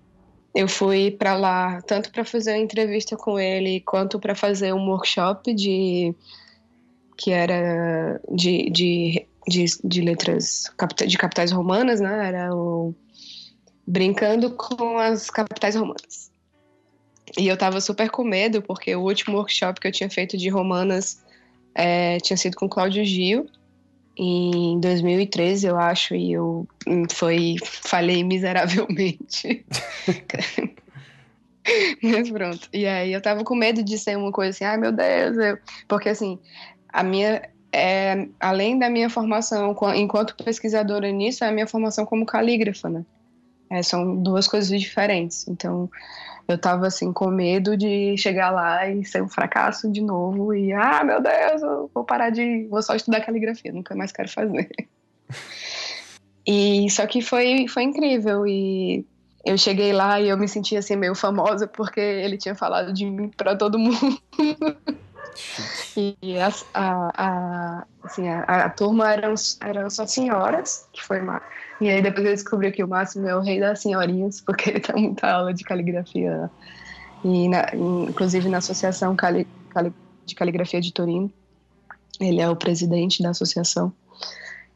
[0.55, 4.89] eu fui para lá tanto para fazer uma entrevista com ele quanto para fazer um
[4.89, 6.15] workshop de
[7.17, 10.65] que era de, de, de, de letras
[11.07, 12.29] de capitais romanas, né?
[12.29, 12.95] Era o
[13.87, 16.31] brincando com as capitais romanas.
[17.39, 20.49] E eu tava super com medo, porque o último workshop que eu tinha feito de
[20.49, 21.23] romanas
[21.75, 23.49] é, tinha sido com Cláudio Gil,
[24.17, 29.65] em 2013, eu acho, e eu hum, foi falei miseravelmente.
[32.03, 32.69] Mas pronto.
[32.73, 35.59] E aí eu tava com medo de ser uma coisa assim, ai meu Deus, eu...
[35.89, 36.39] porque assim,
[36.93, 42.25] a minha é, além da minha formação enquanto pesquisadora nisso, é a minha formação como
[42.25, 43.05] calígrafa, né?
[43.69, 45.49] É, são duas coisas diferentes.
[45.49, 45.91] Então,
[46.47, 50.73] eu tava assim com medo de chegar lá e ser um fracasso de novo e
[50.73, 54.69] ah, meu Deus, eu vou parar de, vou só estudar caligrafia, nunca mais quero fazer.
[56.47, 59.07] e só que foi foi incrível e
[59.45, 63.05] eu cheguei lá e eu me senti assim meio famosa porque ele tinha falado de
[63.05, 64.21] mim para todo mundo.
[65.97, 71.43] E a, a, assim, a, a, turma eram, eram só senhoras, que foi uma.
[71.81, 74.81] E aí depois eu descobri que o Máximo é o rei das senhorinhas, porque ele
[74.81, 76.51] tem muita aula de caligrafia.
[77.25, 77.67] E na,
[78.09, 79.93] inclusive na Associação Cali, Cali,
[80.25, 81.33] de Caligrafia de Torino.
[82.21, 83.93] Ele é o presidente da associação.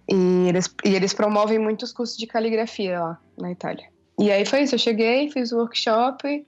[0.09, 3.87] E eles, e eles promovem muitos cursos de caligrafia lá na Itália.
[4.18, 6.44] E aí foi isso, eu cheguei, fiz o workshop.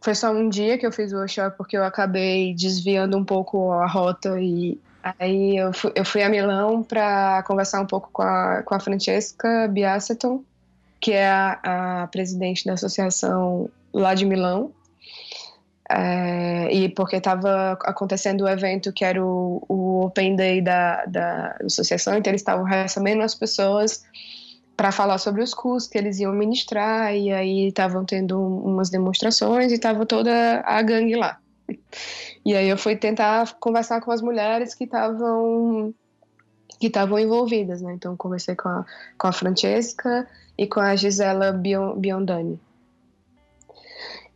[0.00, 3.70] Foi só um dia que eu fiz o workshop porque eu acabei desviando um pouco
[3.72, 8.22] a rota e aí eu fui, eu fui a Milão para conversar um pouco com
[8.22, 10.42] a, com a Francesca Biaceton,
[11.00, 14.72] que é a, a presidente da associação lá de Milão.
[15.92, 21.56] É, e porque estava acontecendo o evento que era o, o Open Day da, da
[21.64, 24.04] associação, então eles estavam recebendo as pessoas
[24.80, 29.70] para falar sobre os cursos que eles iam ministrar, e aí estavam tendo umas demonstrações
[29.72, 31.38] e estava toda a gangue lá.
[32.42, 35.92] E aí eu fui tentar conversar com as mulheres que estavam
[36.78, 37.92] que estavam envolvidas, né?
[37.92, 38.86] Então conversei com a,
[39.18, 42.58] com a Francesca e com a Gisela Biondani.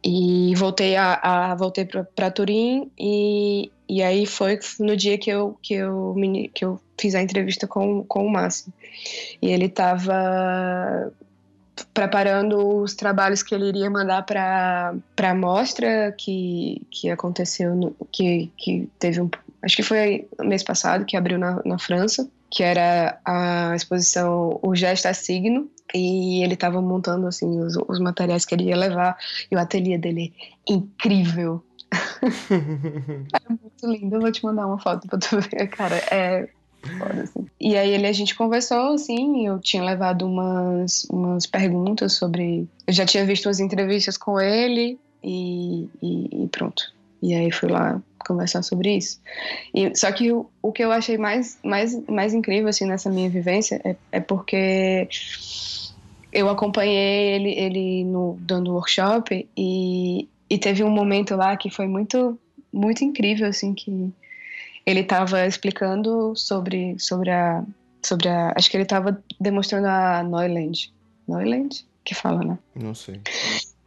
[0.04, 5.56] E voltei a, a voltei para Turim e, e aí foi no dia que eu
[5.62, 6.14] que eu
[6.52, 8.72] que eu fiz a entrevista com, com o Márcio.
[9.40, 11.12] E ele estava
[11.92, 18.50] preparando os trabalhos que ele iria mandar para a mostra que, que aconteceu, no, que,
[18.56, 19.30] que teve um.
[19.62, 24.74] Acho que foi mês passado, que abriu na, na França, que era a exposição O
[24.74, 25.68] Gesto é Signo.
[25.92, 29.16] E ele estava montando assim os, os materiais que ele ia levar.
[29.50, 30.32] E o ateliê dele
[30.68, 31.64] é incrível.
[32.50, 34.16] é muito lindo.
[34.16, 35.96] Eu vou te mandar uma foto para tu ver, cara.
[36.10, 36.48] É
[37.22, 37.46] Assim.
[37.60, 42.68] E aí ele, a gente conversou, assim, eu tinha levado umas, umas perguntas sobre.
[42.86, 46.92] Eu já tinha visto umas entrevistas com ele e, e, e pronto.
[47.22, 49.20] E aí fui lá conversar sobre isso.
[49.74, 53.30] E, só que o, o que eu achei mais, mais, mais incrível, assim, nessa minha
[53.30, 55.08] vivência é, é porque
[56.32, 61.86] eu acompanhei ele, ele no, dando workshop e, e teve um momento lá que foi
[61.86, 62.38] muito,
[62.72, 64.12] muito incrível, assim, que
[64.86, 67.64] ele estava explicando sobre, sobre a.
[68.02, 68.52] Sobre a.
[68.56, 70.92] Acho que ele estava demonstrando a Neuland.
[71.26, 71.86] Neuland?
[72.04, 72.58] Que fala, né?
[72.74, 73.20] Não sei.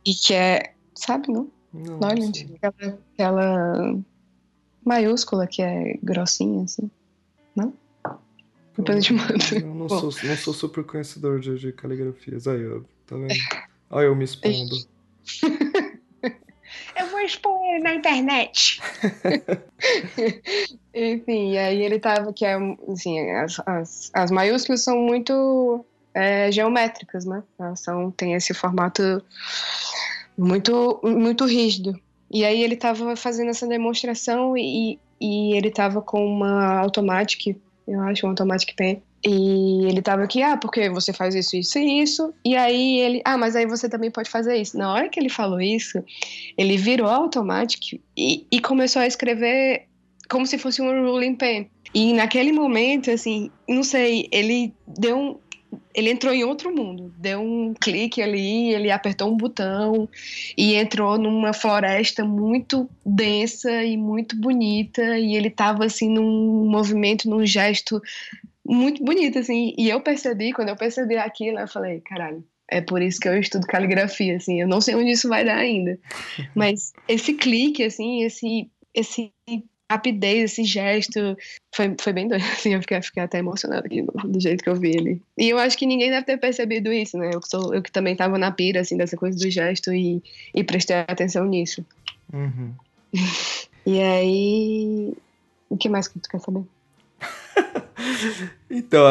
[0.06, 0.74] E que é.
[0.96, 1.50] Sabe, não?
[1.72, 2.00] Não.
[2.00, 2.50] Neuland.
[2.56, 4.00] Aquela, aquela
[4.84, 6.90] maiúscula que é grossinha, assim.
[7.56, 7.74] Não?
[8.76, 9.44] Depois eu te mando.
[9.54, 12.48] Eu não, sou, não sou super conhecedor de, de caligrafias.
[12.48, 13.34] Aí, ó, tá vendo?
[13.90, 14.76] Olha eu me expondo.
[17.28, 18.82] expor na internet.
[20.94, 22.58] Enfim, aí ele tava, que é,
[22.92, 27.44] assim, as, as, as maiúsculas são muito é, geométricas, né?
[27.60, 29.22] Elas são, tem esse formato
[30.38, 32.00] muito, muito rígido.
[32.32, 37.56] E aí ele tava fazendo essa demonstração e, e ele tava com uma Automatic,
[37.88, 41.80] eu acho, um Automatic Pen, e ele tava aqui, ah, porque você faz isso, isso
[41.80, 42.34] e isso.
[42.46, 44.78] E aí ele, ah, mas aí você também pode fazer isso.
[44.78, 46.04] Na hora que ele falou isso,
[46.58, 49.86] ele virou automático e, e começou a escrever
[50.30, 51.70] como se fosse um ruling pen.
[51.94, 55.38] E naquele momento, assim, não sei, ele deu um,
[55.94, 60.08] ele entrou em outro mundo, deu um clique ali, ele apertou um botão
[60.58, 67.30] e entrou numa floresta muito densa e muito bonita e ele estava assim num movimento,
[67.30, 68.02] num gesto
[68.68, 69.74] muito bonito, assim.
[69.78, 73.40] E eu percebi, quando eu percebi aquilo, eu falei, caralho, é por isso que eu
[73.40, 74.62] estudo caligrafia, assim.
[74.62, 75.98] Eu não sei onde isso vai dar ainda.
[76.54, 79.32] Mas esse clique, assim, esse, esse
[79.90, 81.38] rapidez, esse gesto,
[81.74, 82.74] foi, foi bem doido, assim.
[82.74, 85.22] Eu fiquei, fiquei até emocionada aqui do jeito que eu vi ele.
[85.38, 87.32] E eu acho que ninguém deve ter percebido isso, né?
[87.34, 90.22] Eu que, sou, eu que também tava na pira, assim, dessa coisa do gesto e,
[90.54, 91.86] e prestei atenção nisso.
[92.34, 92.74] Uhum.
[93.86, 95.14] e aí...
[95.70, 96.64] O que mais que tu quer saber?
[98.70, 99.04] Então,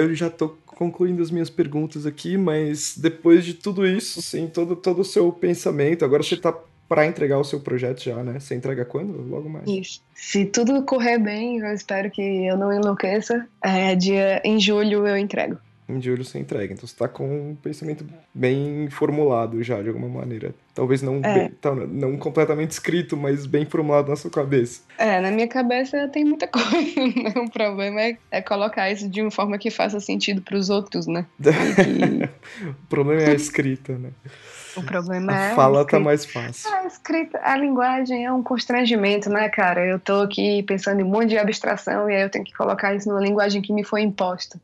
[0.00, 4.76] eu já tô concluindo as minhas perguntas aqui, mas depois de tudo isso, assim, todo,
[4.76, 6.52] todo o seu pensamento, agora você está
[6.88, 8.38] para entregar o seu projeto já, né?
[8.38, 9.22] Você entrega quando?
[9.22, 9.66] Logo mais.
[9.66, 10.02] Isso.
[10.14, 13.46] Se tudo correr bem, eu espero que eu não enlouqueça.
[13.62, 15.58] É, dia em julho eu entrego
[15.88, 16.72] em julho você entrega.
[16.72, 20.54] Então você está com um pensamento bem formulado já, de alguma maneira.
[20.74, 21.34] Talvez não, é.
[21.34, 24.82] bem, tá, não completamente escrito, mas bem formulado na sua cabeça.
[24.98, 26.72] É, na minha cabeça tem muita coisa.
[26.72, 27.32] Né?
[27.36, 31.06] O problema é, é colocar isso de uma forma que faça sentido para os outros,
[31.06, 31.26] né?
[31.74, 32.64] Que...
[32.68, 34.10] o problema é a escrita, né?
[34.76, 35.52] O problema a é.
[35.52, 36.68] A fala tá mais fácil.
[36.72, 39.86] A escrita, a linguagem é um constrangimento, né, cara?
[39.86, 42.92] Eu tô aqui pensando em um monte de abstração e aí eu tenho que colocar
[42.92, 44.58] isso numa linguagem que me foi imposta.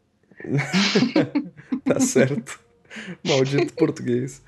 [1.84, 2.60] tá certo.
[3.24, 4.42] Maldito português.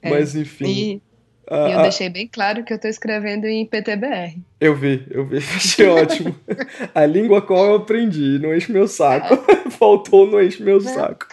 [0.00, 0.64] É, Mas enfim.
[0.66, 1.02] E,
[1.48, 4.38] ah, eu ah, deixei bem claro que eu tô escrevendo em PTBR.
[4.60, 6.34] Eu vi, eu vi, achei ótimo.
[6.94, 9.36] A língua qual eu aprendi, não enche meu saco.
[9.70, 11.26] Faltou, não enche meu saco.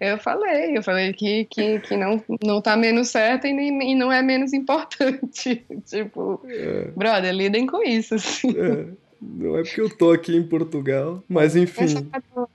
[0.00, 3.94] Eu falei, eu falei que, que, que não, não tá menos certo e, nem, e
[3.94, 5.64] não é menos importante.
[5.86, 6.90] tipo, é.
[6.96, 8.16] brother, lidem com isso.
[8.16, 8.50] Assim.
[8.50, 9.09] É.
[9.20, 11.84] Não é porque eu tô aqui em Portugal, mas enfim.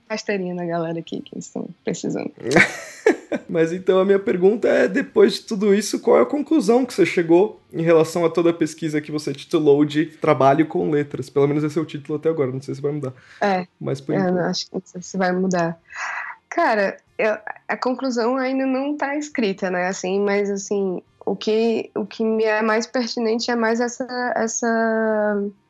[0.08, 2.32] Essa é na galera aqui que estão precisando.
[3.48, 6.92] mas então a minha pergunta é: depois de tudo isso, qual é a conclusão que
[6.92, 11.30] você chegou em relação a toda a pesquisa que você titulou de Trabalho com Letras?
[11.30, 13.12] Pelo menos esse é o título até agora, não sei se vai mudar.
[13.40, 13.66] É.
[13.80, 15.78] Mas por eu acho que não sei se vai mudar.
[16.48, 17.36] Cara, eu,
[17.68, 19.86] a conclusão ainda não tá escrita, né?
[19.86, 24.32] Assim, mas assim, o que, o que me é mais pertinente é mais essa.
[24.34, 24.66] essa
[25.62, 25.65] é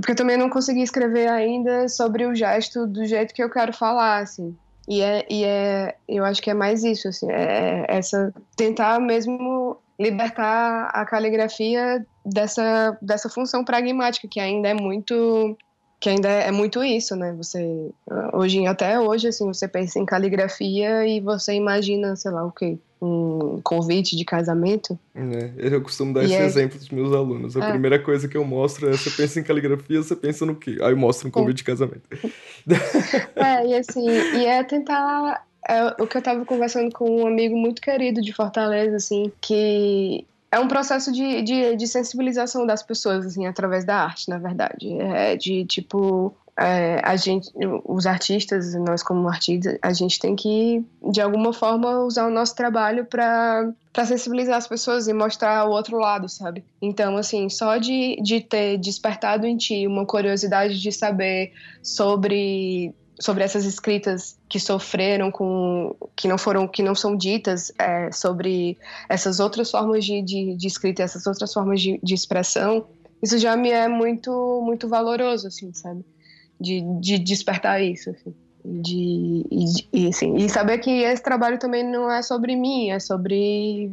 [0.00, 3.72] porque eu também não consegui escrever ainda sobre o gesto do jeito que eu quero
[3.72, 4.56] falar, assim.
[4.88, 9.76] E é, e é eu acho que é mais isso, assim, é essa tentar mesmo
[10.00, 15.56] libertar a caligrafia dessa, dessa função pragmática que ainda é muito
[16.00, 17.32] que ainda é muito isso, né?
[17.32, 17.90] Você
[18.32, 22.78] hoje até hoje assim, você pensa em caligrafia e você imagina, sei lá, o quê?
[23.00, 24.98] Um convite de casamento.
[25.14, 26.44] É, eu costumo dar e esse é...
[26.44, 27.56] exemplo dos meus alunos.
[27.56, 27.70] A é.
[27.70, 30.78] primeira coisa que eu mostro é você pensa em caligrafia, você pensa no quê?
[30.82, 32.02] Aí eu mostro um convite de casamento.
[33.36, 37.56] É, e assim, e é tentar é, o que eu tava conversando com um amigo
[37.56, 43.26] muito querido de Fortaleza, assim, que é um processo de, de, de, sensibilização das pessoas,
[43.26, 44.98] assim, através da arte, na verdade.
[45.00, 47.48] É de, tipo, é, a gente,
[47.84, 52.56] os artistas, nós como artistas, a gente tem que, de alguma forma, usar o nosso
[52.56, 53.72] trabalho para
[54.04, 56.64] sensibilizar as pessoas e mostrar o outro lado, sabe?
[56.82, 63.42] Então, assim, só de, de ter despertado em ti uma curiosidade de saber sobre sobre
[63.42, 68.78] essas escritas que sofreram com que não foram que não são ditas é, sobre
[69.08, 72.86] essas outras formas de, de, de, escrita essas outras formas de, de expressão
[73.20, 76.04] isso já me é muito muito valoroso assim sabe
[76.60, 78.34] de, de despertar isso assim.
[78.64, 82.98] de e, e, assim, e saber que esse trabalho também não é sobre mim é
[82.98, 83.90] sobre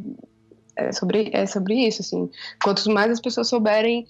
[0.76, 2.28] é sobre é sobre isso assim
[2.62, 4.06] quanto mais as pessoas souberem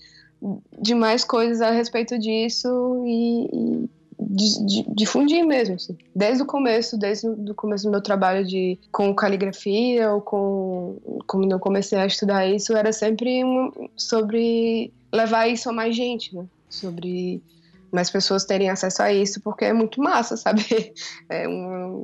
[0.81, 5.97] de mais coisas a respeito disso e, e difundir mesmo, assim.
[6.15, 10.97] Desde o começo, desde o começo do meu trabalho de, com caligrafia ou com...
[11.27, 16.35] Quando eu comecei a estudar isso, era sempre um, sobre levar isso a mais gente,
[16.35, 16.45] né?
[16.69, 17.43] Sobre
[17.93, 20.64] mais pessoas terem acesso a isso, porque é muito massa, sabe?
[21.28, 22.03] É um,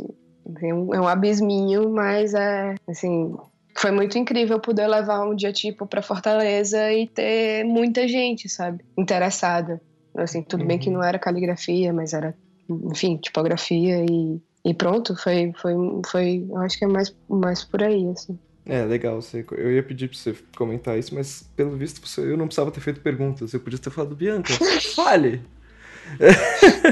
[0.60, 3.34] é um, é um abisminho, mas é, assim,
[3.76, 8.84] foi muito incrível poder levar um dia tipo para Fortaleza e ter muita gente, sabe,
[8.96, 9.80] interessada.
[10.14, 10.66] Assim, tudo uhum.
[10.66, 10.96] bem que uhum.
[10.96, 12.36] não era caligrafia, mas era,
[12.68, 15.74] enfim, tipografia e, e pronto, foi, foi,
[16.06, 18.38] foi, eu acho que é mais, mais por aí, assim.
[18.64, 19.20] É, legal.
[19.20, 22.70] Você, eu ia pedir pra você comentar isso, mas pelo visto você, eu não precisava
[22.70, 23.52] ter feito perguntas.
[23.52, 24.52] Eu podia ter falado, Bianca,
[24.94, 25.42] fale!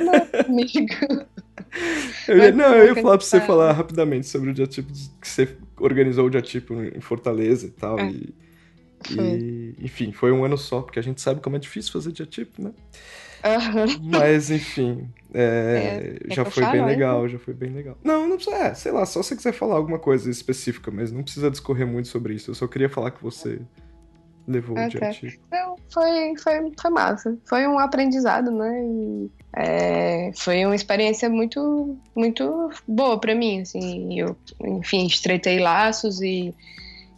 [0.05, 1.27] Não.
[2.27, 5.57] Eu ia, não, eu ia falar pra você falar rapidamente sobre o diatipo que você
[5.79, 7.99] organizou o diatipo em Fortaleza e tal.
[7.99, 8.11] É.
[8.11, 8.35] E,
[9.11, 12.63] e, enfim, foi um ano só, porque a gente sabe como é difícil fazer diatipo,
[12.63, 12.73] né?
[13.43, 14.11] Uhum.
[14.11, 17.97] Mas, enfim, é, é, já foi bem legal, já foi bem legal.
[18.05, 21.11] Não, não precisa, é, sei lá, só se você quiser falar alguma coisa específica, mas
[21.11, 22.51] não precisa discorrer muito sobre isso.
[22.51, 23.61] Eu só queria falar que você
[24.51, 24.87] levou okay.
[24.87, 25.43] o diatipo.
[25.51, 27.39] Não, foi, foi, foi massa.
[27.45, 28.85] Foi um aprendizado, né?
[28.85, 34.19] E, é, foi uma experiência muito, muito boa para mim, assim.
[34.19, 36.55] Eu, enfim, estreitei laços e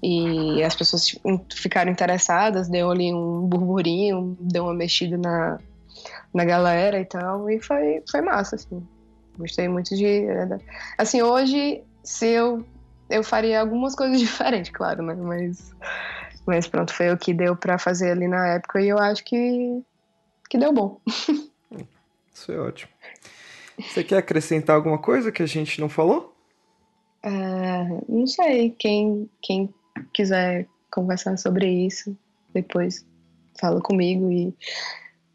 [0.02, 1.14] e as pessoas
[1.54, 5.60] ficaram interessadas, deu ali um burburinho, deu uma mexida na,
[6.34, 8.84] na galera e tal, e foi, foi massa, assim.
[9.38, 10.24] Gostei muito de.
[10.98, 12.66] Assim, hoje, se eu.
[13.08, 15.14] Eu faria algumas coisas diferentes, claro, né?
[15.14, 15.72] Mas,
[16.46, 19.82] mas pronto, foi o que deu para fazer ali na época e eu acho que,
[20.48, 21.00] que deu bom.
[22.32, 22.90] Isso é ótimo.
[23.78, 26.34] Você quer acrescentar alguma coisa que a gente não falou?
[27.24, 28.70] Uh, não sei.
[28.78, 29.72] Quem, quem
[30.12, 32.16] quiser conversar sobre isso,
[32.52, 33.06] depois
[33.60, 34.54] fala comigo e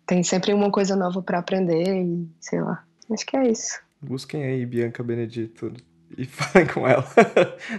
[0.06, 2.86] tem sempre uma coisa nova para aprender e sei lá.
[3.12, 3.80] Acho que é isso.
[4.02, 5.74] Busquem aí Bianca Benedito
[6.16, 7.06] e falem com ela.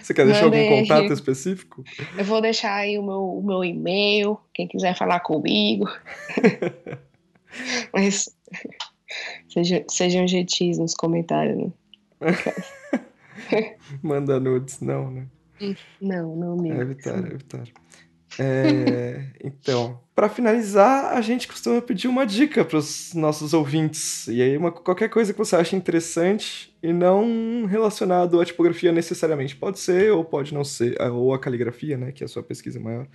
[0.01, 0.69] Você quer deixar Mandei.
[0.69, 1.85] algum contato específico?
[2.17, 5.87] Eu vou deixar aí o meu, o meu e-mail, quem quiser falar comigo.
[7.93, 8.29] Mas
[9.49, 11.73] seja, sejam gentis nos comentários, né?
[14.03, 15.27] Manda nudes, não, né?
[16.01, 16.79] Não, não mesmo.
[16.79, 17.65] É evitar, é evitar.
[18.39, 24.29] É, então, para finalizar, a gente costuma pedir uma dica para os nossos ouvintes.
[24.29, 29.57] E aí, uma, qualquer coisa que você ache interessante e não relacionado à tipografia necessariamente.
[29.57, 32.43] Pode ser ou pode não ser, é, ou a caligrafia, né, que é a sua
[32.43, 33.07] pesquisa maior.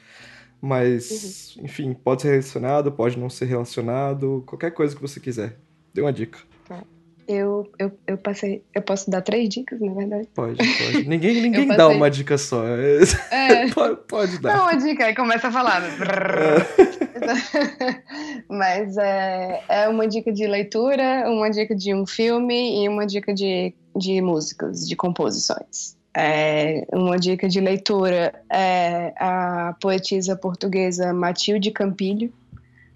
[0.62, 1.66] Mas, uhum.
[1.66, 5.58] enfim, pode ser relacionado, pode não ser relacionado, qualquer coisa que você quiser.
[5.94, 6.40] Dê uma dica.
[6.68, 6.82] Tá.
[7.28, 8.64] Eu, eu, eu passei.
[8.74, 10.28] Eu posso dar três dicas, na verdade?
[10.34, 11.04] Pode, pode.
[11.08, 11.78] Ninguém, ninguém passei...
[11.78, 12.64] dá uma dica só.
[12.66, 13.68] É.
[13.74, 14.58] pode, pode dar.
[14.58, 15.82] Dá uma dica e começa a falar.
[15.82, 15.90] Né?
[18.50, 23.34] Mas é, é uma dica de leitura, uma dica de um filme e uma dica
[23.34, 25.98] de, de músicas, de composições.
[26.16, 32.32] É, uma dica de leitura é a poetisa portuguesa Matilde Campilho.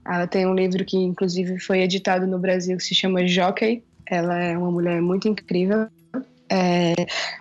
[0.05, 4.41] Ela tem um livro que, inclusive, foi editado no Brasil que se chama Jockey ela
[4.41, 5.87] é uma mulher muito incrível.
[6.49, 6.93] É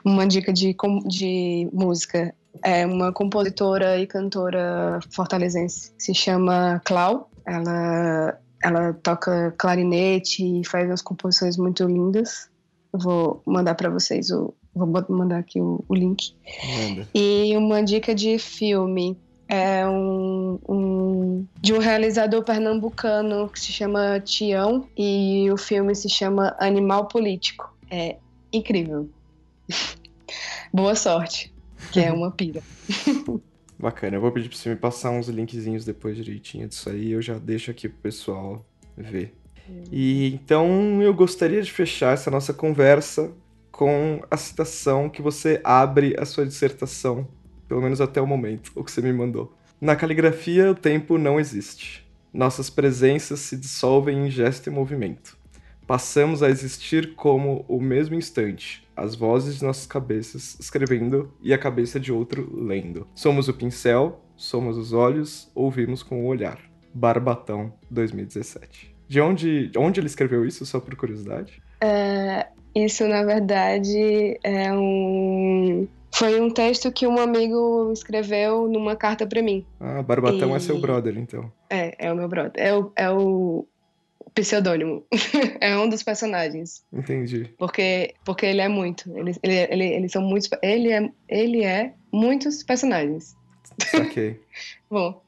[0.05, 0.74] uma dica de,
[1.07, 7.30] de música é uma compositora e cantora fortalezense se chama Clau.
[7.46, 12.48] Ela, ela toca clarinete e faz umas composições muito lindas.
[12.92, 16.34] Eu vou mandar para vocês o vou mandar aqui o, o link.
[16.78, 17.09] Manda.
[17.14, 24.20] E uma dica de filme é um, um, de um realizador pernambucano que se chama
[24.20, 27.74] Tião e o filme se chama Animal Político.
[27.90, 28.16] É
[28.52, 29.09] incrível.
[30.72, 31.52] Boa sorte,
[31.93, 32.62] que é uma pira.
[33.79, 37.20] Bacana, eu vou pedir pra você me passar uns linkzinhos depois direitinho disso aí, eu
[37.20, 38.64] já deixo aqui pro pessoal
[38.97, 39.35] ver.
[39.91, 43.33] E então eu gostaria de fechar essa nossa conversa
[43.70, 47.29] com a citação que você abre a sua dissertação
[47.68, 49.53] pelo menos até o momento, o que você me mandou.
[49.81, 52.07] Na caligrafia, o tempo não existe.
[52.33, 55.37] Nossas presenças se dissolvem em gesto e movimento.
[55.87, 61.59] Passamos a existir como o mesmo instante, as vozes de nossas cabeças escrevendo e a
[61.59, 63.07] cabeça de outro lendo.
[63.14, 66.59] Somos o pincel, somos os olhos, ouvimos com o olhar.
[66.94, 68.94] Barbatão, 2017.
[69.07, 71.62] De onde, onde ele escreveu isso, só por curiosidade?
[71.80, 75.86] É, isso, na verdade, é um
[76.16, 79.66] foi um texto que um amigo escreveu numa carta para mim.
[79.78, 80.53] Ah, Barbatão e...
[80.55, 81.53] é seu brother, então.
[81.68, 82.53] É, é o meu brother.
[82.57, 83.66] É o, é o
[84.37, 85.05] pseudônimo.
[85.61, 86.84] é um dos personagens.
[86.93, 87.51] Entendi.
[87.59, 89.11] Porque, porque ele é muito.
[89.16, 90.49] Ele, ele, ele, eles são muitos.
[90.62, 93.34] Ele é, ele é muitos personagens.
[93.95, 94.41] Ok.
[94.89, 95.22] Bom,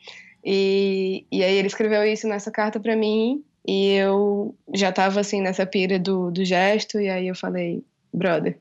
[0.44, 3.42] e, e aí ele escreveu isso nessa carta para mim.
[3.66, 7.00] E eu já tava assim nessa pira do, do gesto.
[7.00, 7.82] E aí eu falei,
[8.12, 8.59] brother,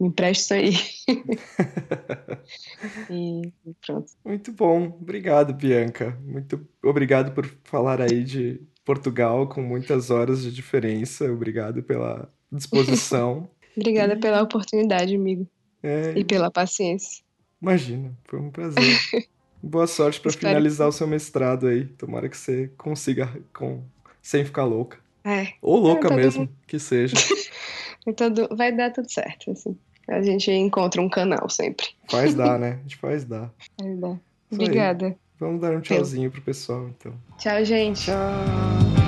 [0.00, 1.16] me empresta isso aí.
[3.10, 3.52] e
[3.86, 4.10] pronto.
[4.24, 4.86] Muito bom.
[5.00, 6.18] Obrigado, Bianca.
[6.24, 11.30] Muito obrigado por falar aí de Portugal com muitas horas de diferença.
[11.30, 13.48] Obrigado pela disposição.
[13.76, 14.16] Obrigada e...
[14.16, 15.46] pela oportunidade, amigo.
[15.82, 16.12] É...
[16.16, 17.22] E pela paciência.
[17.60, 18.98] Imagina, foi um prazer.
[19.62, 21.86] Boa sorte para finalizar o seu mestrado aí.
[21.86, 23.82] Tomara que você consiga com
[24.20, 24.98] sem ficar louca.
[25.24, 25.52] É.
[25.62, 27.14] Ou louca é, mesmo, que seja.
[28.04, 29.78] Então vai dar tudo certo, assim.
[30.08, 31.86] A gente encontra um canal sempre.
[32.10, 32.72] Faz dar, né?
[32.72, 33.54] A gente faz dar.
[33.80, 34.20] Faz dar.
[34.50, 35.16] Obrigada.
[35.42, 37.12] Vamos dar um tchauzinho pro pessoal, então.
[37.36, 38.04] Tchau, gente.
[38.04, 39.01] Tchau.